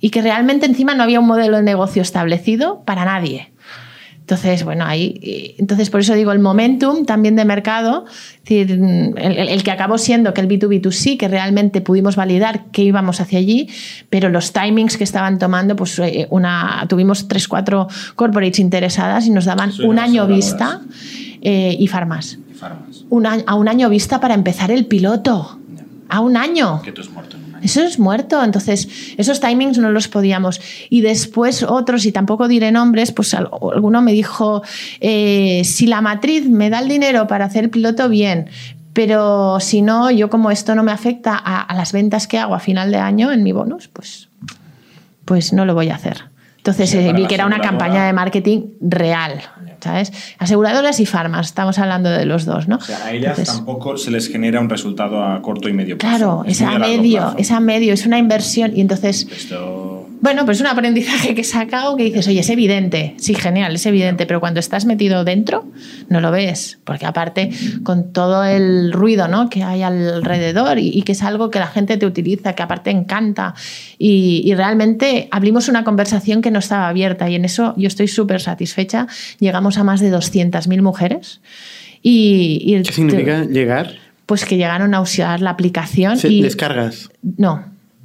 [0.01, 3.53] y que realmente encima no había un modelo de negocio establecido para nadie.
[4.31, 8.05] Entonces, bueno, ahí, entonces por eso digo el momentum también de mercado,
[8.45, 13.41] decir, el, que acabó siendo que el B2B2C, que realmente pudimos validar que íbamos hacia
[13.41, 13.69] allí,
[14.09, 19.31] pero los timings que estaban tomando, pues eh, una, tuvimos tres, cuatro corporates interesadas y
[19.31, 20.81] nos daban un año vista
[21.43, 22.39] eh, y farmas.
[23.47, 25.59] a un año vista para empezar el piloto.
[26.09, 26.83] A un año.
[26.83, 27.37] Que tú es muerto.
[27.63, 28.43] Eso es muerto.
[28.43, 30.61] Entonces, esos timings no los podíamos.
[30.89, 34.63] Y después otros, y tampoco diré nombres, pues alguno me dijo,
[35.01, 38.49] eh, si la matriz me da el dinero para hacer piloto, bien.
[38.93, 42.61] Pero si no, yo como esto no me afecta a, las ventas que hago a
[42.61, 44.29] final de año en mi bonus, pues,
[45.25, 46.25] pues no lo voy a hacer.
[46.57, 49.41] Entonces Sí, eh, vi que era una campaña de marketing real,
[49.83, 50.13] ¿sabes?
[50.39, 52.77] Aseguradoras y farmas, estamos hablando de los dos, ¿no?
[52.77, 55.99] O sea, a ellas Entonces, tampoco se les genera un resultado a corto y medio
[55.99, 56.17] plazo.
[56.17, 57.37] Claro, es muy a medio, plazo.
[57.39, 59.80] es a medio, es una inversión y entonces Esto...
[60.21, 63.75] Bueno, pues es un aprendizaje que he sacado que dices, oye, es evidente, sí, genial,
[63.75, 65.67] es evidente, pero cuando estás metido dentro
[66.09, 67.51] no lo ves, porque aparte
[67.83, 69.49] con todo el ruido ¿no?
[69.49, 72.91] que hay alrededor y, y que es algo que la gente te utiliza, que aparte
[72.91, 73.55] encanta
[73.99, 78.09] y, y realmente abrimos una conversación que no estaba abierta y en eso yo estoy
[78.09, 79.07] súper satisfecha.
[79.39, 81.41] Llegamos a más de 200.000 mujeres
[82.03, 82.63] y...
[82.65, 83.95] y ¿Qué significa llegar?
[84.27, 86.43] Pues que llegaron a usar la aplicación y...
[86.43, 87.11] Descargas.
[87.23, 87.65] No,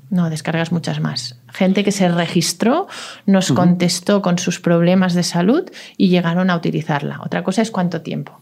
[0.10, 1.38] no, descargas muchas más.
[1.56, 2.88] Gente que se registró,
[3.26, 5.64] nos contestó con sus problemas de salud
[5.96, 7.22] y llegaron a utilizarla.
[7.24, 8.42] Otra cosa es cuánto tiempo.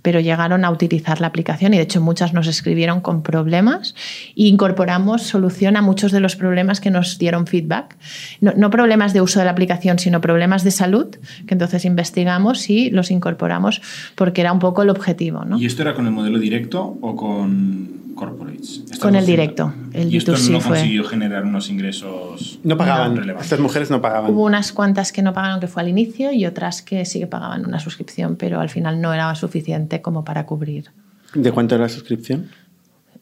[0.00, 3.94] Pero llegaron a utilizar la aplicación y de hecho muchas nos escribieron con problemas
[4.36, 7.96] e incorporamos solución a muchos de los problemas que nos dieron feedback.
[8.40, 11.06] No, no problemas de uso de la aplicación, sino problemas de salud,
[11.46, 13.82] que entonces investigamos y los incorporamos
[14.14, 15.44] porque era un poco el objetivo.
[15.44, 15.58] ¿no?
[15.58, 18.82] ¿Y esto era con el modelo directo o con corporates?
[19.00, 20.76] Con el directo, el y esto B2C no fue.
[20.78, 23.16] consiguió generar unos ingresos No pagaban.
[23.16, 23.46] relevantes.
[23.46, 24.30] Estas mujeres no pagaban.
[24.30, 27.26] Hubo unas cuantas que no pagaron, que fue al inicio, y otras que sí que
[27.26, 30.90] pagaban una suscripción, pero al final no era suficiente como para cubrir.
[31.34, 32.48] ¿De cuánto era la suscripción?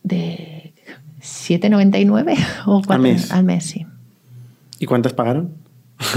[0.02, 0.72] ¿De
[1.22, 3.30] 7,99 o cuatro- mes?
[3.32, 3.86] Al mes, sí.
[4.78, 5.52] ¿Y cuántas pagaron?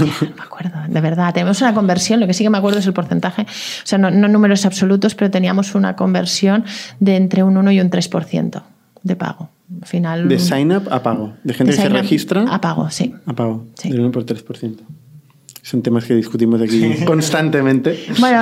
[0.00, 1.32] No me acuerdo, de verdad.
[1.34, 3.46] Tenemos una conversión, lo que sí que me acuerdo es el porcentaje, o
[3.86, 6.64] sea, no, no números absolutos, pero teníamos una conversión
[7.00, 8.62] de entre un 1 y un 3%
[9.02, 9.50] de pago.
[9.82, 10.28] Al final.
[10.28, 11.34] De sign up a pago.
[11.42, 13.14] De gente de que se registra A pago, sí.
[13.26, 13.64] a pago.
[13.74, 13.90] Sí.
[13.90, 14.76] Del 1 por 3%.
[15.62, 17.98] Son temas que discutimos aquí constantemente.
[18.20, 18.38] Bueno,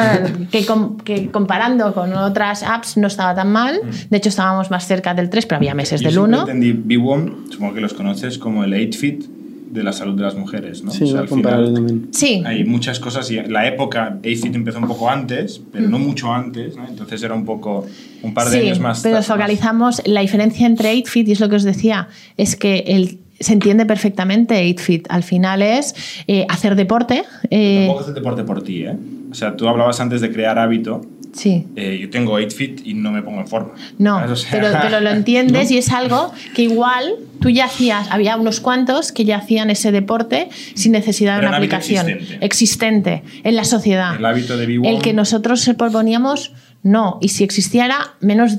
[0.50, 3.80] que, com- que comparando con otras apps no estaba tan mal.
[4.10, 6.50] De hecho, estábamos más cerca del 3, pero había meses Yo del siempre 1.
[6.50, 9.24] entendí B1, supongo que los conoces, como el 8-fit
[9.72, 10.90] de la salud de las mujeres, ¿no?
[10.90, 12.08] Sí, O sea, al final también.
[12.12, 16.32] Sí, Hay muchas cosas y la época 8-fit empezó un poco antes, pero no mucho
[16.32, 16.86] antes, ¿no?
[16.86, 17.86] Entonces era un poco
[18.22, 19.00] un par de sí, años más.
[19.02, 22.84] pero más- focalizamos la diferencia entre 8fit y es lo que os decía, es que
[22.86, 25.06] el, se entiende perfectamente 8fit.
[25.08, 25.94] Al final es
[26.28, 27.24] eh, hacer deporte.
[27.50, 28.96] eh, Tampoco haces deporte por ti, ¿eh?
[29.30, 31.00] O sea, tú hablabas antes de crear hábito.
[31.32, 31.66] Sí.
[31.76, 33.72] Eh, yo tengo 8-fit y no me pongo en forma.
[33.98, 34.30] No, ¿Sabes?
[34.32, 38.36] O sea, pero, pero lo entiendes y es algo que igual tú ya hacías, había
[38.36, 42.44] unos cuantos que ya hacían ese deporte sin necesidad de una aplicación existente.
[42.46, 44.16] existente en la sociedad.
[44.16, 44.86] El hábito de B1.
[44.86, 47.18] El que nosotros se proponíamos, no.
[47.20, 48.58] Y si existiera, menos,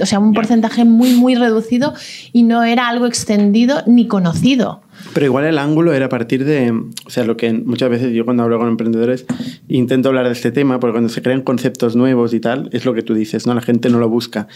[0.00, 1.94] o sea, un porcentaje muy, muy reducido
[2.32, 4.82] y no era algo extendido ni conocido.
[5.14, 8.24] Pero igual el ángulo era a partir de, o sea, lo que muchas veces yo
[8.24, 9.26] cuando hablo con emprendedores
[9.68, 12.94] intento hablar de este tema, porque cuando se crean conceptos nuevos y tal, es lo
[12.94, 13.54] que tú dices, ¿no?
[13.54, 14.48] La gente no lo busca.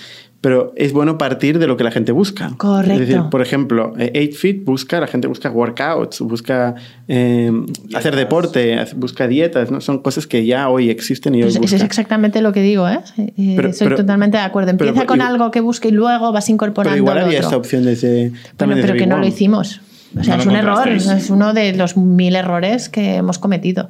[0.42, 2.52] Pero es bueno partir de lo que la gente busca.
[2.56, 2.92] Correcto.
[3.02, 6.74] Es decir, por ejemplo, eh, 8Fit busca, la gente busca workouts, busca
[7.08, 7.50] eh,
[7.94, 9.80] hacer deporte, busca dietas, ¿no?
[9.80, 12.88] Son cosas que ya hoy existen y hoy Pues eso es exactamente lo que digo,
[12.88, 13.00] ¿eh?
[13.16, 14.72] Eh, Pero- Estoy pero- totalmente de acuerdo.
[14.76, 17.38] pero- Empieza con igual- algo que busque y luego vas incorporando Pero igual lo había
[17.38, 17.48] otro.
[17.48, 18.28] esta opción desde...
[18.30, 19.28] Bueno, también pero desde que no Big lo One.
[19.28, 19.80] hicimos.
[20.18, 23.88] O sea, No es un error, es uno de los mil errores que hemos cometido.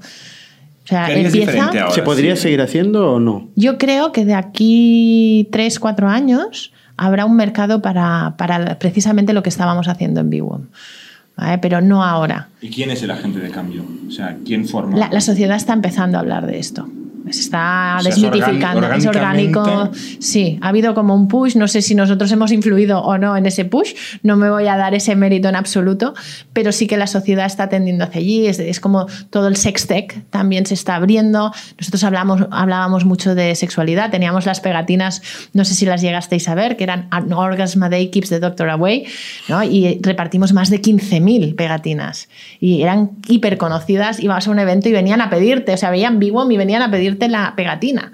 [0.85, 1.65] O sea, ¿Qué harías empieza.
[1.67, 1.91] ahora?
[1.91, 2.43] ¿Se podría Sí.
[2.43, 3.49] seguir haciendo o no?
[3.57, 9.43] Yo creo que de aquí 3, 4 años habrá un mercado para, para precisamente lo
[9.43, 10.63] que estábamos haciendo en Bwom.
[11.37, 11.59] ¿Vale?
[11.59, 12.49] Pero no ahora.
[12.63, 13.85] ¿Y quién es el agente de cambio?
[14.09, 14.97] O sea, ¿quién forma?
[14.97, 16.89] La, la sociedad está empezando a hablar de esto.
[17.31, 18.93] Se está O sea, es desmitificando.
[18.93, 19.91] Es orgánico.
[20.21, 21.57] Sí, ha habido como un push.
[21.57, 23.95] No sé si nosotros hemos influido o no en ese push.
[24.23, 26.15] No me voy a dar ese mérito en absoluto.
[26.53, 28.47] Pero sí que la sociedad está tendiendo hacia allí.
[28.47, 31.53] Es, es como todo el sex tech también se está abriendo.
[31.79, 34.11] Nosotros hablamos, hablábamos mucho de sexualidad.
[34.11, 37.89] Teníamos las pegatinas, no sé si las llegasteis a ver, que eran An Orgasm a
[37.89, 39.07] Day Keeps the Doctor Away.
[39.49, 39.63] ¿no?
[39.65, 42.29] Y repartimos más de 15.000 pegatinas.
[42.61, 44.21] Y eran hiper conocidas.
[44.21, 45.75] Ibas a un evento y venían a pedirte.
[45.75, 48.13] O sea, veían Bwom y venían a pedirte la pegatina.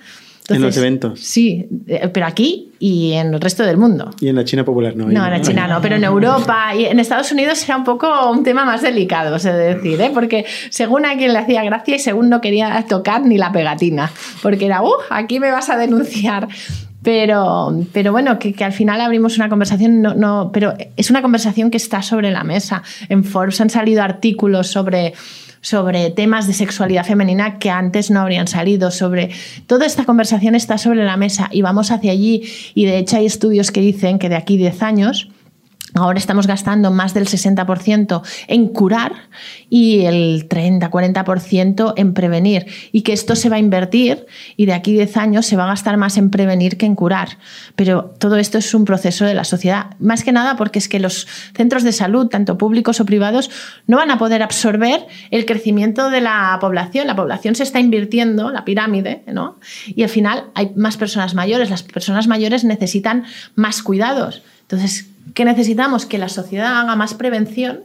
[0.48, 1.20] En los eventos.
[1.20, 4.10] Sí, eh, pero aquí y en el resto del mundo.
[4.20, 5.06] Y en la China popular no.
[5.06, 8.30] No, en la China no, pero en Europa y en Estados Unidos era un poco
[8.30, 10.10] un tema más delicado, de decir, ¿eh?
[10.12, 14.10] porque según a quien le hacía gracia y según no quería tocar ni la pegatina,
[14.42, 16.48] porque era, uh, aquí me vas a denunciar.
[17.04, 21.20] Pero, pero bueno, que, que al final abrimos una conversación, no, no, pero es una
[21.20, 22.84] conversación que está sobre la mesa.
[23.08, 25.12] En Forbes han salido artículos sobre
[25.62, 29.30] sobre temas de sexualidad femenina que antes no habrían salido, sobre
[29.66, 32.42] toda esta conversación está sobre la mesa y vamos hacia allí
[32.74, 35.30] y de hecho hay estudios que dicen que de aquí 10 años
[35.94, 39.12] Ahora estamos gastando más del 60% en curar
[39.68, 42.66] y el 30-40% en prevenir.
[42.92, 44.26] Y que esto se va a invertir
[44.56, 47.36] y de aquí 10 años se va a gastar más en prevenir que en curar.
[47.76, 49.96] Pero todo esto es un proceso de la sociedad.
[49.98, 53.50] Más que nada porque es que los centros de salud, tanto públicos o privados,
[53.86, 57.06] no van a poder absorber el crecimiento de la población.
[57.06, 59.58] La población se está invirtiendo, la pirámide, ¿no?
[59.86, 61.68] Y al final hay más personas mayores.
[61.68, 63.24] Las personas mayores necesitan
[63.56, 64.42] más cuidados.
[64.62, 66.06] Entonces, ¿qué necesitamos?
[66.06, 67.80] Que la sociedad haga más prevención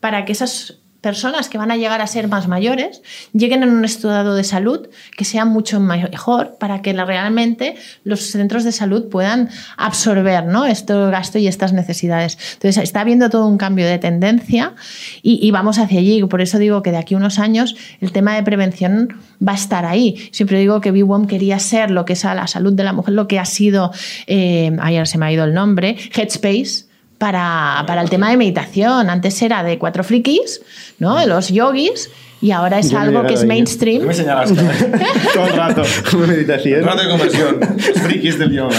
[0.00, 3.00] para que esas personas que van a llegar a ser más mayores
[3.32, 8.64] lleguen en un estado de salud que sea mucho mejor para que realmente los centros
[8.64, 10.66] de salud puedan absorber ¿no?
[10.66, 12.36] este gasto y estas necesidades.
[12.54, 14.74] Entonces está habiendo todo un cambio de tendencia
[15.22, 16.24] y, vamos hacia allí.
[16.24, 19.16] Por eso digo que de aquí a unos años el tema de prevención
[19.46, 20.28] va a estar ahí.
[20.32, 23.14] Siempre digo que BWOM quería ser lo que es a la salud de la mujer,
[23.14, 23.92] lo que ha sido,
[24.26, 26.85] eh, ayer se me ha ido el nombre, Headspace
[27.18, 29.10] para, para, el tema de meditación.
[29.10, 30.60] Antes era de cuatro frikis,
[30.98, 31.16] ¿no?
[31.16, 32.10] De los yogis.
[32.42, 34.02] Y ahora es algo que es mainstream.
[34.06, 34.52] me señalas
[35.34, 35.82] todo el rato.
[36.28, 36.84] meditación.
[36.84, 37.60] rato de conversión.
[37.60, 38.76] Los frikis del yoga.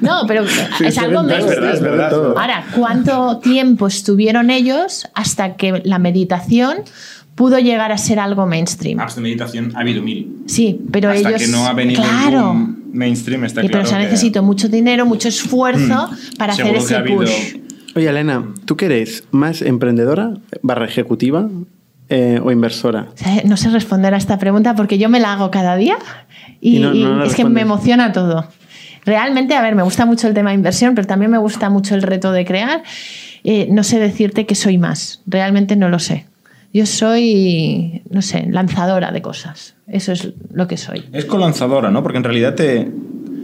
[0.00, 0.44] No, pero
[0.80, 1.64] es algo mainstream.
[1.74, 2.34] Es verdad, es verdad.
[2.36, 6.78] Ahora, ¿cuánto tiempo estuvieron ellos hasta que la meditación
[7.34, 8.98] pudo llegar a ser algo mainstream?
[8.98, 10.34] Apps de meditación ha habido mil.
[10.46, 11.42] Sí, pero hasta ellos.
[11.42, 12.50] que no ha venido claro.
[12.52, 13.84] un mainstream, está Y claro.
[13.84, 16.08] pero se necesita mucho dinero, mucho esfuerzo
[16.38, 17.65] para hacer ese ha habido- push.
[17.96, 19.24] Oye, Elena, ¿tú qué eres?
[19.32, 21.48] ¿Más emprendedora, barra ejecutiva
[22.10, 23.08] eh, o inversora?
[23.46, 25.96] No sé responder a esta pregunta porque yo me la hago cada día
[26.60, 28.46] y, Y no- no la es que me emociona todo.
[29.06, 31.94] Realmente, a ver, me gusta mucho el tema de inversión, pero también me gusta mucho
[31.94, 32.82] el reto de crear.
[33.44, 36.26] Eh, no sé decirte que soy más, realmente no lo sé.
[36.74, 39.74] Yo soy, no sé, lanzadora de cosas.
[39.86, 41.04] Eso es lo que soy.
[41.12, 42.02] Es colanzadora, ¿no?
[42.02, 42.90] Porque en realidad te,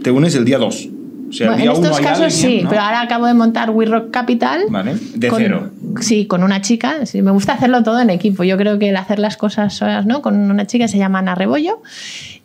[0.03, 0.89] te unes el día 2.
[1.33, 2.69] O sea, Bueno, en estos casos alguien, sí, ¿no?
[2.69, 4.65] pero ahora acabo de montar We Rock Capital.
[4.69, 5.69] Vale, de con- cero.
[5.99, 7.05] Sí, con una chica.
[7.05, 8.43] Sí, me gusta hacerlo todo en equipo.
[8.43, 10.21] Yo creo que el hacer las cosas solas, ¿no?
[10.21, 11.81] Con una chica que se llama Ana Rebollo.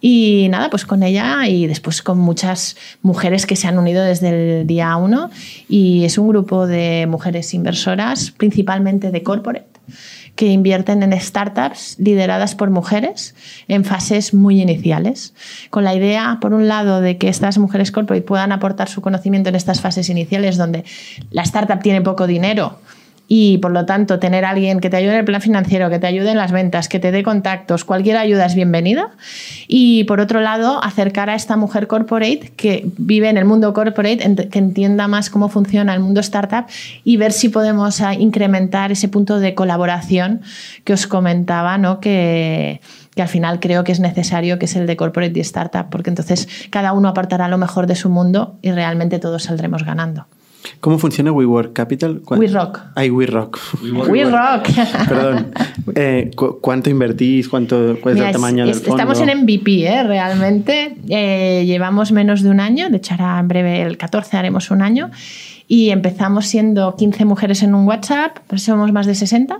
[0.01, 4.61] Y nada, pues con ella y después con muchas mujeres que se han unido desde
[4.61, 5.31] el día uno.
[5.69, 9.67] Y es un grupo de mujeres inversoras, principalmente de corporate
[10.39, 13.35] que invierten en startups lideradas por mujeres
[13.67, 15.35] en fases muy iniciales,
[15.69, 19.49] con la idea, por un lado, de que estas mujeres corporate puedan aportar su conocimiento
[19.49, 20.85] en estas fases iniciales donde
[21.33, 22.79] la startup tiene poco dinero
[23.29, 25.99] y por lo tanto tener a alguien que te ayude en el plan financiero, que
[25.99, 29.11] te ayude en las ventas, que te dé contactos, cualquier ayuda es bienvenida.
[29.69, 34.49] Y por otro lado, acercar a esta mujer corporate que vive en el mundo corporate,
[34.51, 36.65] que entienda más cómo funciona el mundo startup
[37.05, 40.41] y ver si podemos ah, incrementar ese punto de colaboración
[40.85, 42.01] que os comentaba, ¿no?
[42.01, 42.81] que,
[43.15, 46.09] que al final creo que es necesario, que es el de corporate y startup, porque
[46.09, 50.27] entonces cada uno aportará lo mejor de su mundo y realmente todos saldremos ganando.
[50.81, 52.21] ¿Cómo funciona WeWork Capital?
[52.25, 52.81] ¿Cuán- WeRock.
[52.95, 53.59] Ay, WeRock.
[54.09, 54.69] We rock.
[55.09, 55.53] Perdón.
[55.95, 57.49] Eh, cu- ¿Cuánto invertís?
[57.49, 59.03] ¿Cuánto, ¿Cuál es Mira, el tamaño es- del fondo?
[59.03, 60.03] Estamos en MVP, ¿eh?
[60.05, 60.97] realmente.
[61.09, 64.83] Eh, llevamos menos de un año, de hecho ahora en breve el 14 haremos un
[64.83, 65.11] año.
[65.67, 69.59] Y empezamos siendo 15 mujeres en un WhatsApp, pues somos más de 60.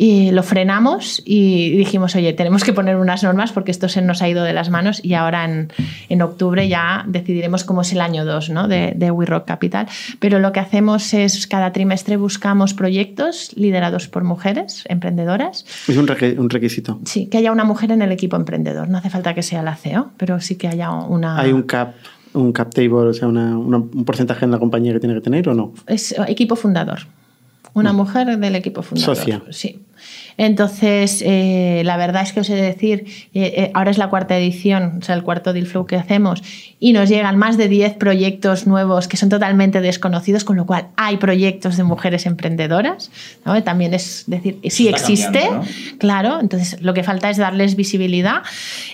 [0.00, 4.22] Y lo frenamos y dijimos, oye, tenemos que poner unas normas porque esto se nos
[4.22, 5.72] ha ido de las manos y ahora en,
[6.08, 8.68] en octubre ya decidiremos cómo es el año 2 ¿no?
[8.68, 9.88] de, de We Rock Capital.
[10.20, 16.08] Pero lo que hacemos es cada trimestre buscamos proyectos liderados por mujeres emprendedoras Es un,
[16.38, 17.00] un requisito.
[17.04, 18.88] Sí, que haya una mujer en el equipo emprendedor.
[18.88, 21.40] No hace falta que sea la CEO, pero sí que haya una.
[21.40, 21.94] ¿Hay un cap,
[22.34, 25.22] un cap table, o sea, una- una- un porcentaje en la compañía que tiene que
[25.22, 25.74] tener o no?
[25.88, 27.00] Es equipo fundador.
[27.74, 29.16] Una mujer del equipo fundador.
[29.16, 29.42] Socia.
[29.50, 29.80] Sí.
[30.38, 34.08] Entonces, eh, la verdad es que os he de decir, eh, eh, ahora es la
[34.08, 36.42] cuarta edición, o sea, el cuarto deal flow que hacemos,
[36.80, 40.88] y nos llegan más de 10 proyectos nuevos que son totalmente desconocidos, con lo cual
[40.96, 43.10] hay proyectos de mujeres emprendedoras.
[43.44, 43.60] ¿no?
[43.64, 45.50] También es decir, sí Está existe,
[45.98, 48.42] claro, entonces lo que falta es darles visibilidad.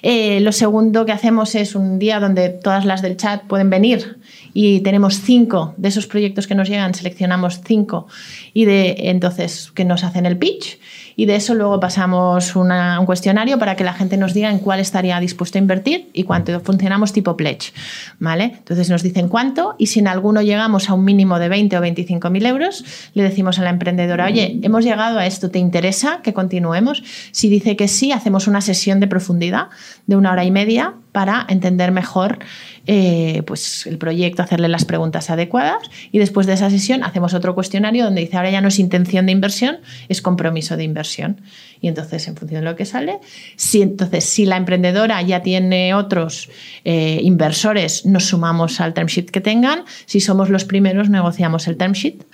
[0.03, 4.19] Eh, lo segundo que hacemos es un día donde todas las del chat pueden venir
[4.55, 8.07] y tenemos cinco de esos proyectos que nos llegan, seleccionamos cinco
[8.55, 10.79] y de entonces que nos hacen el pitch
[11.17, 12.71] y de eso luego pasamos un
[13.07, 16.59] cuestionario para que la gente nos diga en cuál estaría dispuesto a invertir y cuánto
[16.61, 17.73] funcionamos tipo pledge,
[18.19, 18.55] ¿vale?
[18.59, 21.81] Entonces nos dicen cuánto y si en alguno llegamos a un mínimo de 20 o
[21.81, 22.85] 25 mil euros,
[23.15, 27.03] le decimos a la emprendedora, oye, hemos llegado a esto, ¿te interesa que continuemos?
[27.33, 29.69] Si dice que sí, hacemos una sesión de profundidad
[30.07, 32.39] de una hora y media para entender mejor
[32.87, 35.79] eh, pues, el proyecto, hacerle las preguntas adecuadas
[36.13, 39.27] y después de esa sesión hacemos otro cuestionario donde dice ahora ya no es intención
[39.27, 39.79] de inversión,
[40.09, 41.41] es compromiso de inversión.
[41.81, 43.19] Y entonces, en función de lo que sale,
[43.57, 46.49] si, entonces, si la emprendedora ya tiene otros
[46.85, 49.85] eh, inversores, nos sumamos al term sheet que tengan.
[50.07, 52.25] Si somos los primeros, negociamos el term sheet.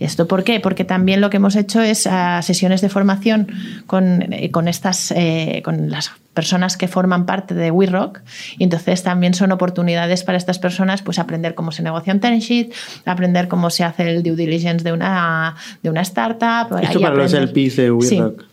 [0.00, 0.58] ¿Esto por qué?
[0.58, 3.46] Porque también lo que hemos hecho es ah, sesiones de formación
[3.86, 5.14] con, eh, con estas,
[5.62, 8.20] con las personas que forman parte de WeRock
[8.58, 12.38] y entonces también son oportunidades para estas personas pues aprender cómo se negocia un term
[12.38, 12.72] sheet,
[13.06, 16.78] aprender cómo se hace el due diligence de una, de una startup.
[16.80, 18.44] Esto para los LPs de WeRock.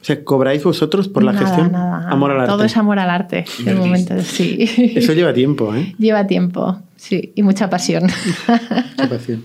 [0.00, 1.74] O sea, ¿cobráis vosotros por la gestión?
[1.74, 2.52] amor al arte.
[2.52, 3.44] Todo es amor al arte.
[3.64, 4.56] De momento, sí.
[4.96, 5.94] Eso lleva tiempo, ¿eh?
[5.98, 7.32] Lleva tiempo, sí.
[7.34, 8.04] Y mucha pasión.
[8.04, 9.44] mucha pasión.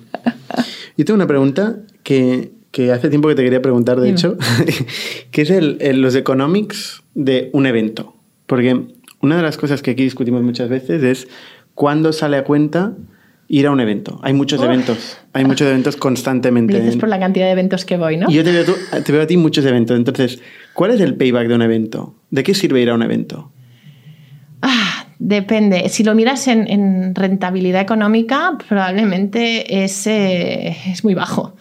[0.97, 4.35] Yo tengo una pregunta que, que hace tiempo que te quería preguntar, de hecho,
[5.31, 8.15] que es el, los economics de un evento.
[8.47, 8.87] Porque
[9.21, 11.27] una de las cosas que aquí discutimos muchas veces es
[11.75, 12.93] cuándo sale a cuenta
[13.47, 14.19] ir a un evento.
[14.23, 16.79] Hay muchos eventos, hay muchos eventos constantemente.
[16.79, 18.27] Dices por la cantidad de eventos que voy, ¿no?
[18.27, 18.65] Y yo te veo,
[19.05, 19.95] te veo a ti muchos eventos.
[19.95, 20.39] Entonces,
[20.73, 22.15] ¿cuál es el payback de un evento?
[22.31, 23.51] ¿De qué sirve ir a un evento?
[24.63, 25.89] Ah, depende.
[25.89, 31.53] Si lo miras en, rentabilidad económica, probablemente es, eh, es muy bajo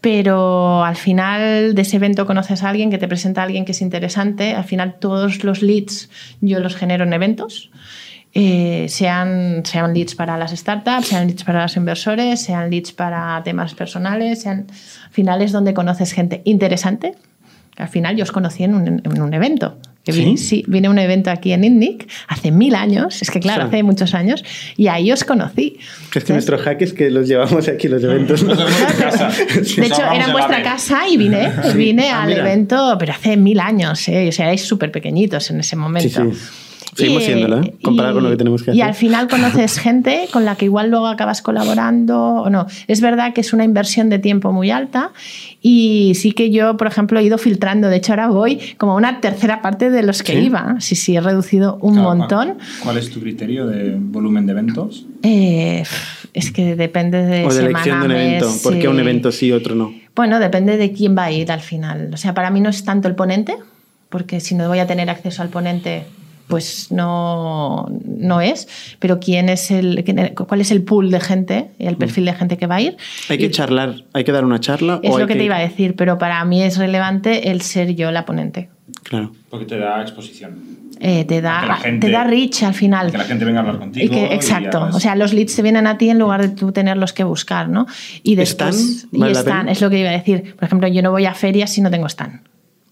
[0.00, 3.72] pero al final de ese evento conoces a alguien que te presenta a alguien que
[3.72, 4.54] es interesante.
[4.54, 6.08] Al final todos los leads
[6.40, 7.70] yo los genero en eventos.
[8.34, 13.42] Eh, sean, sean leads para las startups, sean leads para los inversores, sean leads para
[13.42, 14.66] temas personales, sean
[15.10, 17.14] finales donde conoces gente interesante.
[17.76, 19.78] Al final yo os conocí en un, en un evento.
[20.06, 20.64] ¿Sí?
[20.66, 24.14] vine, a un evento aquí en INNIC hace mil años, es que claro, hace muchos
[24.14, 24.42] años,
[24.76, 25.78] y ahí os conocí.
[26.14, 28.42] Es que nuestro hack es que los llevamos aquí los eventos.
[28.42, 28.54] ¿no?
[28.54, 33.60] de hecho, era en vuestra casa y vine, vine ah, al evento, pero hace mil
[33.60, 34.28] años, ¿eh?
[34.28, 36.32] o sea, erais súper pequeñitos en ese momento.
[36.98, 37.74] Seguimos siéndolo, ¿eh?
[37.82, 38.78] Comparado con lo que tenemos que hacer.
[38.78, 42.66] Y al final conoces gente con la que igual luego acabas colaborando o no.
[42.88, 45.12] Es verdad que es una inversión de tiempo muy alta
[45.62, 47.88] y sí que yo, por ejemplo, he ido filtrando.
[47.88, 50.76] De hecho, ahora voy como una tercera parte de los que iba.
[50.80, 52.58] Sí, sí, he reducido un montón.
[52.82, 55.06] ¿Cuál es tu criterio de volumen de eventos?
[55.22, 55.84] Eh,
[56.34, 57.44] es que depende de.
[57.46, 58.50] O de elección de un evento.
[58.62, 59.92] ¿Por qué un evento sí, otro no?
[60.14, 62.10] Bueno, depende de quién va a ir al final.
[62.12, 63.56] O sea, para mí no es tanto el ponente,
[64.08, 66.06] porque si no voy a tener acceso al ponente,
[66.48, 68.68] pues no, no es,
[68.98, 71.98] pero quién es el, cuál es el pool de gente, el mm.
[71.98, 72.96] perfil de gente que va a ir.
[73.28, 74.98] Hay que charlar, hay que dar una charla.
[75.02, 78.10] Es lo que, te iba a decir, pero para mí es relevante el ser yo
[78.10, 78.70] la ponente.
[79.04, 79.32] Claro.
[79.50, 80.78] Porque te da exposición.
[81.00, 83.12] Eh, te, da, te da reach al final.
[83.12, 84.14] Que la gente venga a hablar contigo.
[84.14, 84.88] exacto.
[84.92, 87.68] O sea, los leads te vienen a ti en lugar de tú tenerlos que buscar,
[87.68, 87.86] ¿no?
[88.22, 89.28] Y después, ¿Están?
[89.28, 90.56] Y están, es lo que iba a decir.
[90.56, 92.40] Por ejemplo, yo no voy a ferias si no tengo stand.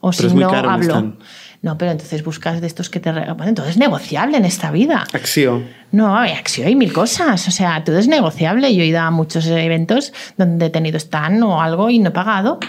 [0.00, 1.16] O si no hablo.
[1.62, 3.48] No, pero entonces buscas de estos que te regalan.
[3.48, 5.07] Entonces es negociable en esta vida.
[5.12, 5.66] Acción.
[5.92, 7.48] No, hay acción, hay mil cosas.
[7.48, 8.74] O sea, todo es negociable.
[8.74, 12.12] Yo he ido a muchos eventos donde he tenido stand o algo y no he
[12.12, 12.61] pagado.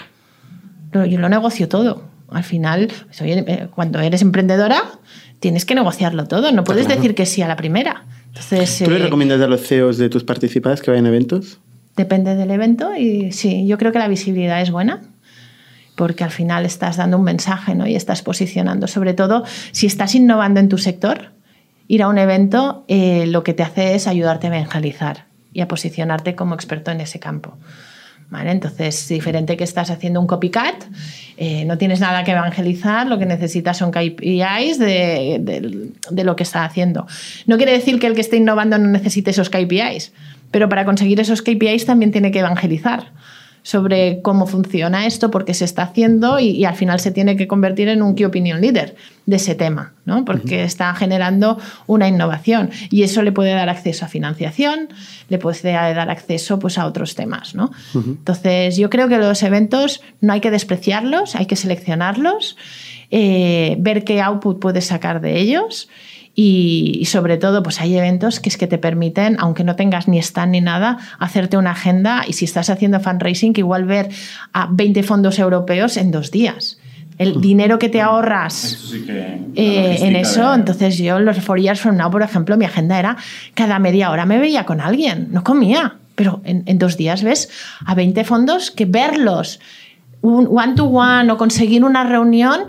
[0.90, 2.02] Pero yo lo negocio todo.
[2.30, 4.82] Al final, pues, eh, cuando eres emprendedora,
[5.40, 6.52] tienes que negociarlo todo.
[6.52, 8.04] No puedes decir que sí a la primera.
[8.26, 11.60] Entonces, ¿Tú le eh, recomiendas a los CEOs de tus participantes que vayan a eventos?
[11.96, 15.02] Depende del evento y sí, yo creo que la visibilidad es buena
[15.98, 17.84] porque al final estás dando un mensaje ¿no?
[17.84, 18.86] y estás posicionando.
[18.86, 21.32] Sobre todo si estás innovando en tu sector,
[21.88, 25.66] ir a un evento eh, lo que te hace es ayudarte a evangelizar y a
[25.66, 27.58] posicionarte como experto en ese campo.
[28.30, 28.52] ¿Vale?
[28.52, 30.84] Entonces, diferente que estás haciendo un copycat,
[31.36, 35.40] eh, no tienes nada que evangelizar, lo que necesitas son KPIs de,
[36.10, 37.06] de, lo que está haciendo.
[37.46, 40.12] No quiere decir que el que esté innovando no necesite esos KPIs,
[40.50, 43.12] pero para conseguir esos KPIs también tiene que evangelizar
[43.68, 47.46] sobre cómo funciona esto, por qué se está haciendo y, al final se tiene que
[47.46, 48.96] convertir en un key opinion leader
[49.26, 50.24] de ese tema, ¿no?
[50.24, 54.88] porque está generando una innovación y eso le puede dar acceso a financiación,
[55.28, 57.54] le puede dar acceso pues, a otros temas.
[57.54, 57.70] ¿no?
[57.94, 62.56] Entonces, yo creo que los eventos no hay que despreciarlos, hay que seleccionarlos,
[63.10, 65.90] eh, ver qué output puedes sacar de ellos
[66.40, 70.20] y, sobre todo, pues hay eventos que es que te permiten, aunque no tengas ni
[70.20, 74.08] stand ni nada, hacerte una agenda y si estás haciendo fundraising, que igual ver
[74.52, 76.78] a 20 fondos europeos en dos días.
[77.18, 78.94] El dinero que te ahorras
[79.56, 83.16] eh, en eso, entonces yo los Four Years From Now, por ejemplo, mi agenda era
[83.54, 87.50] cada media hora me veía con alguien, no comía, pero en, en dos días ves
[87.84, 89.58] a 20 fondos que verlos
[90.20, 92.60] un one to one o conseguir una reunión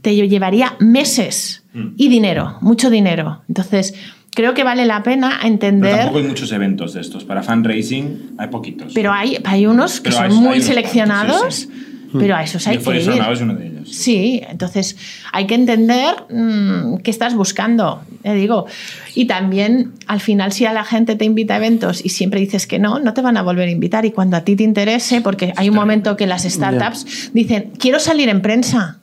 [0.00, 3.42] te llevaría meses y dinero, mucho dinero.
[3.48, 3.94] Entonces,
[4.34, 5.90] creo que vale la pena entender.
[5.90, 7.24] Pero tampoco hay muchos eventos de estos.
[7.24, 8.92] Para fundraising hay poquitos.
[8.94, 11.68] Pero hay, hay unos que son muy seleccionados.
[12.12, 13.08] pero a esos hay que ir.
[13.10, 13.88] es uno de ellos.
[13.90, 14.96] Sí, entonces
[15.32, 18.66] hay que entender mm, qué estás buscando, te digo.
[19.14, 22.66] Y también, al final, si a la gente te invita a eventos y siempre dices
[22.66, 24.04] que no, no te van a volver a invitar.
[24.04, 27.98] Y cuando a ti te interese, porque hay un momento que las startups dicen, quiero
[27.98, 28.99] salir en prensa.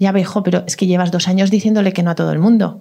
[0.00, 2.80] Ya vejo, pero es que llevas dos años diciéndole que no a todo el mundo.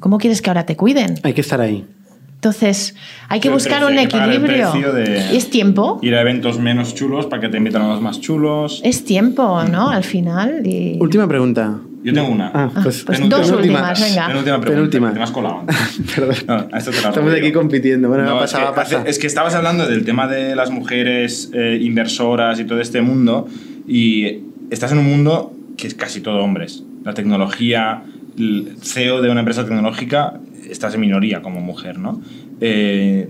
[0.00, 1.14] ¿Cómo quieres que ahora te cuiden?
[1.22, 1.86] Hay que estar ahí.
[2.34, 2.94] Entonces,
[3.28, 4.72] hay que buscar un equilibrio.
[4.96, 5.98] es tiempo.
[6.02, 8.80] Ir a eventos menos chulos para que te inviten a los más chulos.
[8.84, 9.88] Es tiempo, ¿no?
[9.88, 10.62] Al final.
[11.00, 11.78] Última pregunta.
[12.02, 12.50] Yo tengo una.
[12.54, 14.26] Ah, pues, pues dos últimas, venga.
[14.26, 15.12] Penúltima pregunta.
[15.14, 15.64] Te has colado.
[16.14, 16.68] Perdón.
[16.72, 18.08] Estamos aquí compitiendo.
[18.08, 21.78] Bueno, no, pasa, es, que, es, que, estabas hablando del tema de las mujeres eh,
[21.80, 23.48] inversoras y todo este mundo
[23.88, 24.40] y
[24.70, 26.82] estás en un mundo que es casi todo hombres.
[27.04, 28.02] La tecnología,
[28.38, 32.20] el CEO de una empresa tecnológica estás en minoría como mujer, ¿no?
[32.60, 33.28] Eh,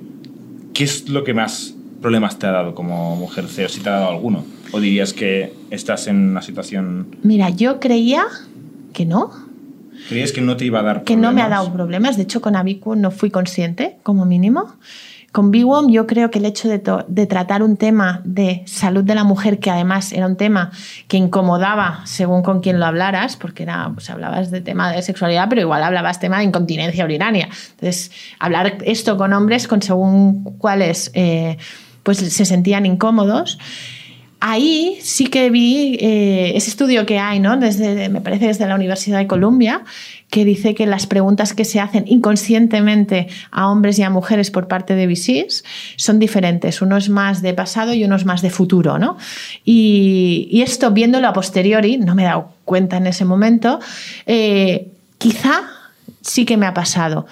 [0.72, 3.68] ¿Qué es lo que más problemas te ha dado como mujer CEO?
[3.68, 4.44] Si te ha dado alguno.
[4.72, 7.16] ¿O dirías que estás en una situación...
[7.22, 8.24] Mira, yo creía
[8.92, 9.30] que no.
[10.08, 11.20] ¿Creías que no te iba a dar que problemas?
[11.20, 12.16] Que no me ha dado problemas.
[12.16, 14.74] De hecho, con Abicu no fui consciente, como mínimo.
[15.36, 19.22] Con BWOM yo creo que el hecho de, tratar un tema de salud de la
[19.22, 20.70] mujer, que además era un tema
[21.08, 25.50] que incomodaba según con quien lo hablaras, porque era, pues hablabas de tema de sexualidad,
[25.50, 27.50] pero igual hablabas tema de incontinencia urinaria.
[27.72, 31.58] Entonces, hablar esto con hombres, con según cuáles eh,
[32.02, 33.58] pues se sentían incómodos,
[34.40, 37.56] ahí sí que vi eh, ese estudio que hay, ¿no?
[37.56, 39.82] Desde, me parece desde la Universidad de Columbia,
[40.30, 44.68] que dice que las preguntas que se hacen inconscientemente a hombres y a mujeres por
[44.68, 45.64] parte de VCs
[45.96, 46.82] son diferentes.
[46.82, 48.98] Uno es más de pasado y uno es más de futuro.
[48.98, 49.16] ¿no?
[49.64, 53.78] Y, esto, viéndolo a posteriori, no me he dado cuenta en ese momento,
[54.26, 55.62] eh, quizá
[56.20, 57.26] sí que me ha pasado.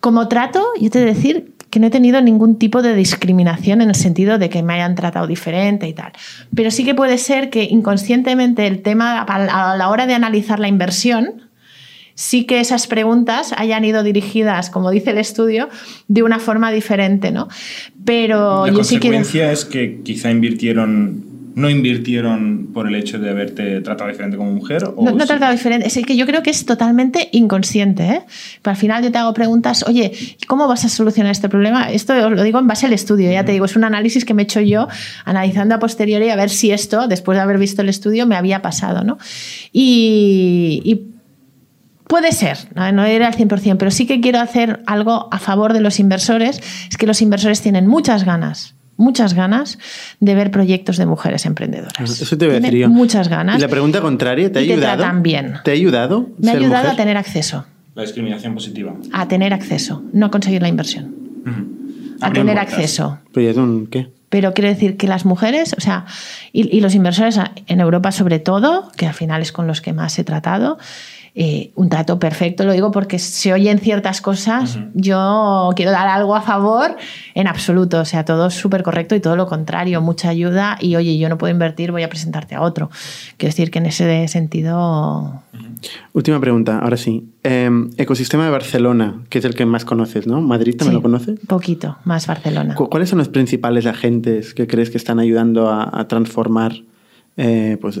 [0.00, 3.94] Como trato, yo te decir que no he tenido ningún tipo de discriminación en el
[3.94, 6.12] sentido de que me hayan tratado diferente y tal.
[6.54, 10.68] Pero sí que puede ser que inconscientemente el tema a la hora de analizar la
[10.68, 11.47] inversión,
[12.18, 15.68] sí que esas preguntas hayan ido dirigidas, como dice el estudio,
[16.08, 17.46] de una forma diferente, ¿no?
[18.04, 23.80] Pero la yo consecuencia es que quizá invirtieron no invirtieron por el hecho de haberte
[23.80, 24.84] tratado diferente como mujer?
[24.96, 28.04] no, no tratado diferente, es que yo creo que es totalmente inconsciente.
[28.04, 28.22] ¿eh?
[28.62, 30.12] Pero al final yo te hago preguntas, oye,
[30.46, 31.90] ¿cómo vas a solucionar este problema?
[31.90, 34.42] Esto lo digo en base al estudio, ya te digo, es un análisis que me
[34.42, 34.86] he hecho yo
[35.24, 38.62] analizando a posteriori a ver si esto, después de haber visto el estudio, me había
[38.62, 39.02] pasado.
[39.02, 39.18] ¿no?
[39.72, 41.17] y, y
[42.08, 45.80] Puede ser, no era al 100%, pero sí que quiero hacer algo a favor de
[45.80, 46.60] los inversores.
[46.88, 49.78] Es que los inversores tienen muchas ganas, muchas ganas
[50.18, 52.20] de ver proyectos de mujeres emprendedoras.
[52.20, 52.88] Eso te voy a decir yo.
[52.88, 53.58] Muchas ganas.
[53.58, 55.02] ¿Y la pregunta contraria te ha ayudado?
[55.02, 55.56] También.
[55.64, 56.30] ¿Te ha ayudado?
[56.38, 57.66] Me ha ayudado a tener acceso.
[57.94, 58.94] La discriminación positiva.
[59.12, 61.14] A tener acceso, no a conseguir la inversión.
[62.22, 63.18] A tener acceso.
[63.34, 64.08] ¿Pero qué?
[64.30, 66.04] Pero quiero decir que las mujeres, o sea,
[66.52, 69.92] y, y los inversores en Europa sobre todo, que al final es con los que
[69.92, 70.78] más he tratado,
[71.40, 72.64] eh, un trato perfecto.
[72.64, 74.76] Lo digo porque se oyen ciertas cosas.
[74.94, 76.96] Yo quiero dar algo a favor
[77.36, 78.00] en absoluto.
[78.00, 80.00] O sea, todo es súper correcto y todo lo contrario.
[80.00, 82.90] Mucha ayuda y, oye, yo no puedo invertir, voy a presentarte a otro.
[83.36, 85.44] Quiero decir que en ese sentido.
[86.12, 87.28] Última pregunta, ahora sí.
[87.44, 90.40] Em, ecosistema de Barcelona, que es el que más conoces, ¿no?
[90.40, 91.38] ¿Madrid también lo conoces?
[91.46, 92.74] Poquito, más Barcelona.
[92.74, 96.72] ¿Cuáles son los principales agentes que crees que están ayudando a transformar
[97.40, 98.00] eh, pues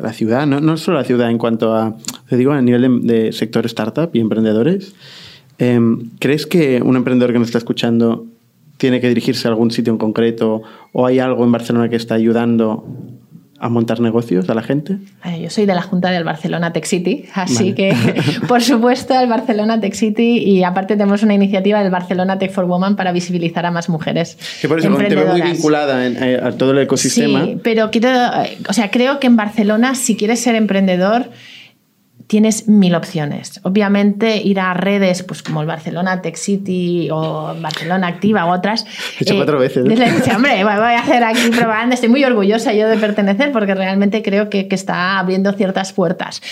[0.00, 1.94] la, ciudad, no, no, solo la ciudad en cuanto a,
[2.26, 4.94] te digo, a nivel de, sector startup y emprendedores.
[5.58, 8.24] Em, ¿Crees que un emprendedor que nos está escuchando
[8.78, 10.62] tiene que dirigirse a algún sitio en concreto
[10.92, 12.86] o hay algo en Barcelona que está ayudando
[13.60, 14.98] a montar negocios a la gente?
[15.24, 17.94] Eh, yo soy de la Junta del Barcelona Tech City, así que
[18.48, 22.64] por supuesto el Barcelona Tech City y aparte tenemos una iniciativa del Barcelona Tech for
[22.64, 24.38] Women para visibilizar a más mujeres.
[24.60, 27.44] Que por eso te veo muy vinculada eh, a todo el ecosistema.
[27.44, 31.30] Sí, pero quiero, eh, o sea, creo que en Barcelona si quieres ser emprendedor
[32.28, 33.58] tienes mil opciones.
[33.64, 38.84] Obviamente ir a redes pues como el Barcelona Tech City o Barcelona Activa u otras.
[39.18, 39.86] He hecho cuatro veces.
[39.86, 40.34] ¿eh?
[40.36, 41.94] hombre, voy a hacer aquí propaganda.
[41.94, 46.42] Estoy muy orgullosa yo de pertenecer porque realmente creo que, que está abriendo ciertas puertas.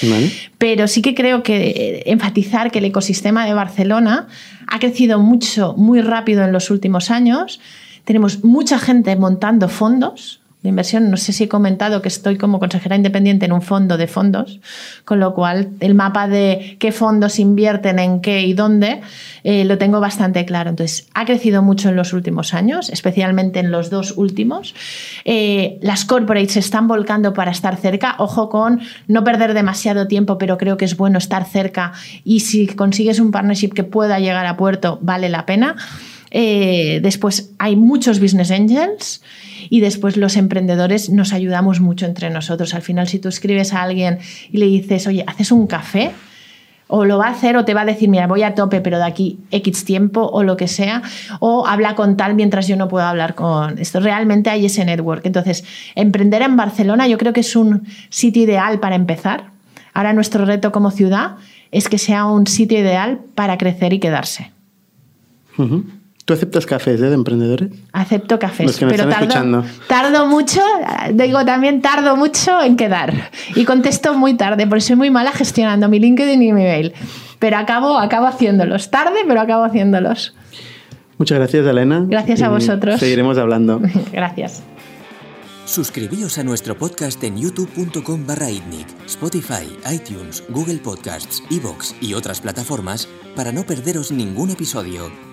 [0.56, 4.28] Pero sí que creo que eh, enfatizar que el ecosistema de Barcelona
[4.66, 7.60] ha crecido mucho, muy rápido en los últimos años.
[8.04, 11.10] Tenemos mucha gente montando fondos inversión.
[11.10, 14.60] No sé si he comentado que estoy como consejera independiente en un fondo de fondos,
[15.04, 19.00] con lo cual el mapa de qué fondos invierten en qué y dónde
[19.44, 20.70] eh, lo tengo bastante claro.
[20.70, 24.74] Entonces, ha crecido mucho en los últimos años, especialmente en los dos últimos.
[25.24, 28.16] Eh, las corporates se están volcando para estar cerca.
[28.18, 31.92] Ojo con no perder demasiado tiempo, pero creo que es bueno estar cerca
[32.24, 35.76] y si consigues un partnership que pueda llegar a puerto, vale la pena.
[36.30, 39.22] Eh, después hay muchos business angels
[39.70, 42.74] y después los emprendedores nos ayudamos mucho entre nosotros.
[42.74, 44.18] Al final, si tú escribes a alguien
[44.50, 46.12] y le dices, oye, ¿haces un café?
[46.88, 48.98] O lo va a hacer o te va a decir, mira, voy a tope, pero
[48.98, 51.02] de aquí X tiempo o lo que sea.
[51.40, 53.98] O habla con tal mientras yo no puedo hablar con esto.
[53.98, 55.26] Realmente hay ese network.
[55.26, 55.64] Entonces,
[55.96, 59.50] emprender en Barcelona yo creo que es un sitio ideal para empezar.
[59.94, 61.36] Ahora nuestro reto como ciudad
[61.72, 64.52] es que sea un sitio ideal para crecer y quedarse.
[66.26, 67.70] ¿Tú aceptas cafés eh, de emprendedores?
[67.92, 70.60] Acepto cafés, pero tardo, tardo, mucho,
[71.12, 75.88] digo también tardo mucho en quedar y contesto muy tarde, porque soy muy mala gestionando
[75.88, 76.92] mi LinkedIn y mi mail,
[77.38, 80.34] pero acabo, acabo haciéndolos, tarde, pero acabo haciéndolos.
[81.16, 82.04] Muchas gracias, Elena.
[82.08, 82.98] Gracias a vosotros.
[82.98, 83.80] Seguiremos hablando.
[84.12, 84.64] gracias.
[85.64, 88.48] Suscribíos a nuestro podcast en youtube.com barra
[89.06, 95.25] Spotify, iTunes, Google Podcasts, Evox y otras plataformas para no perderos ningún episodio.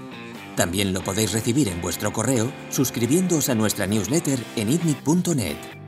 [0.56, 5.83] También lo podéis recibir en vuestro correo suscribiéndoos a nuestra newsletter en itnic.net.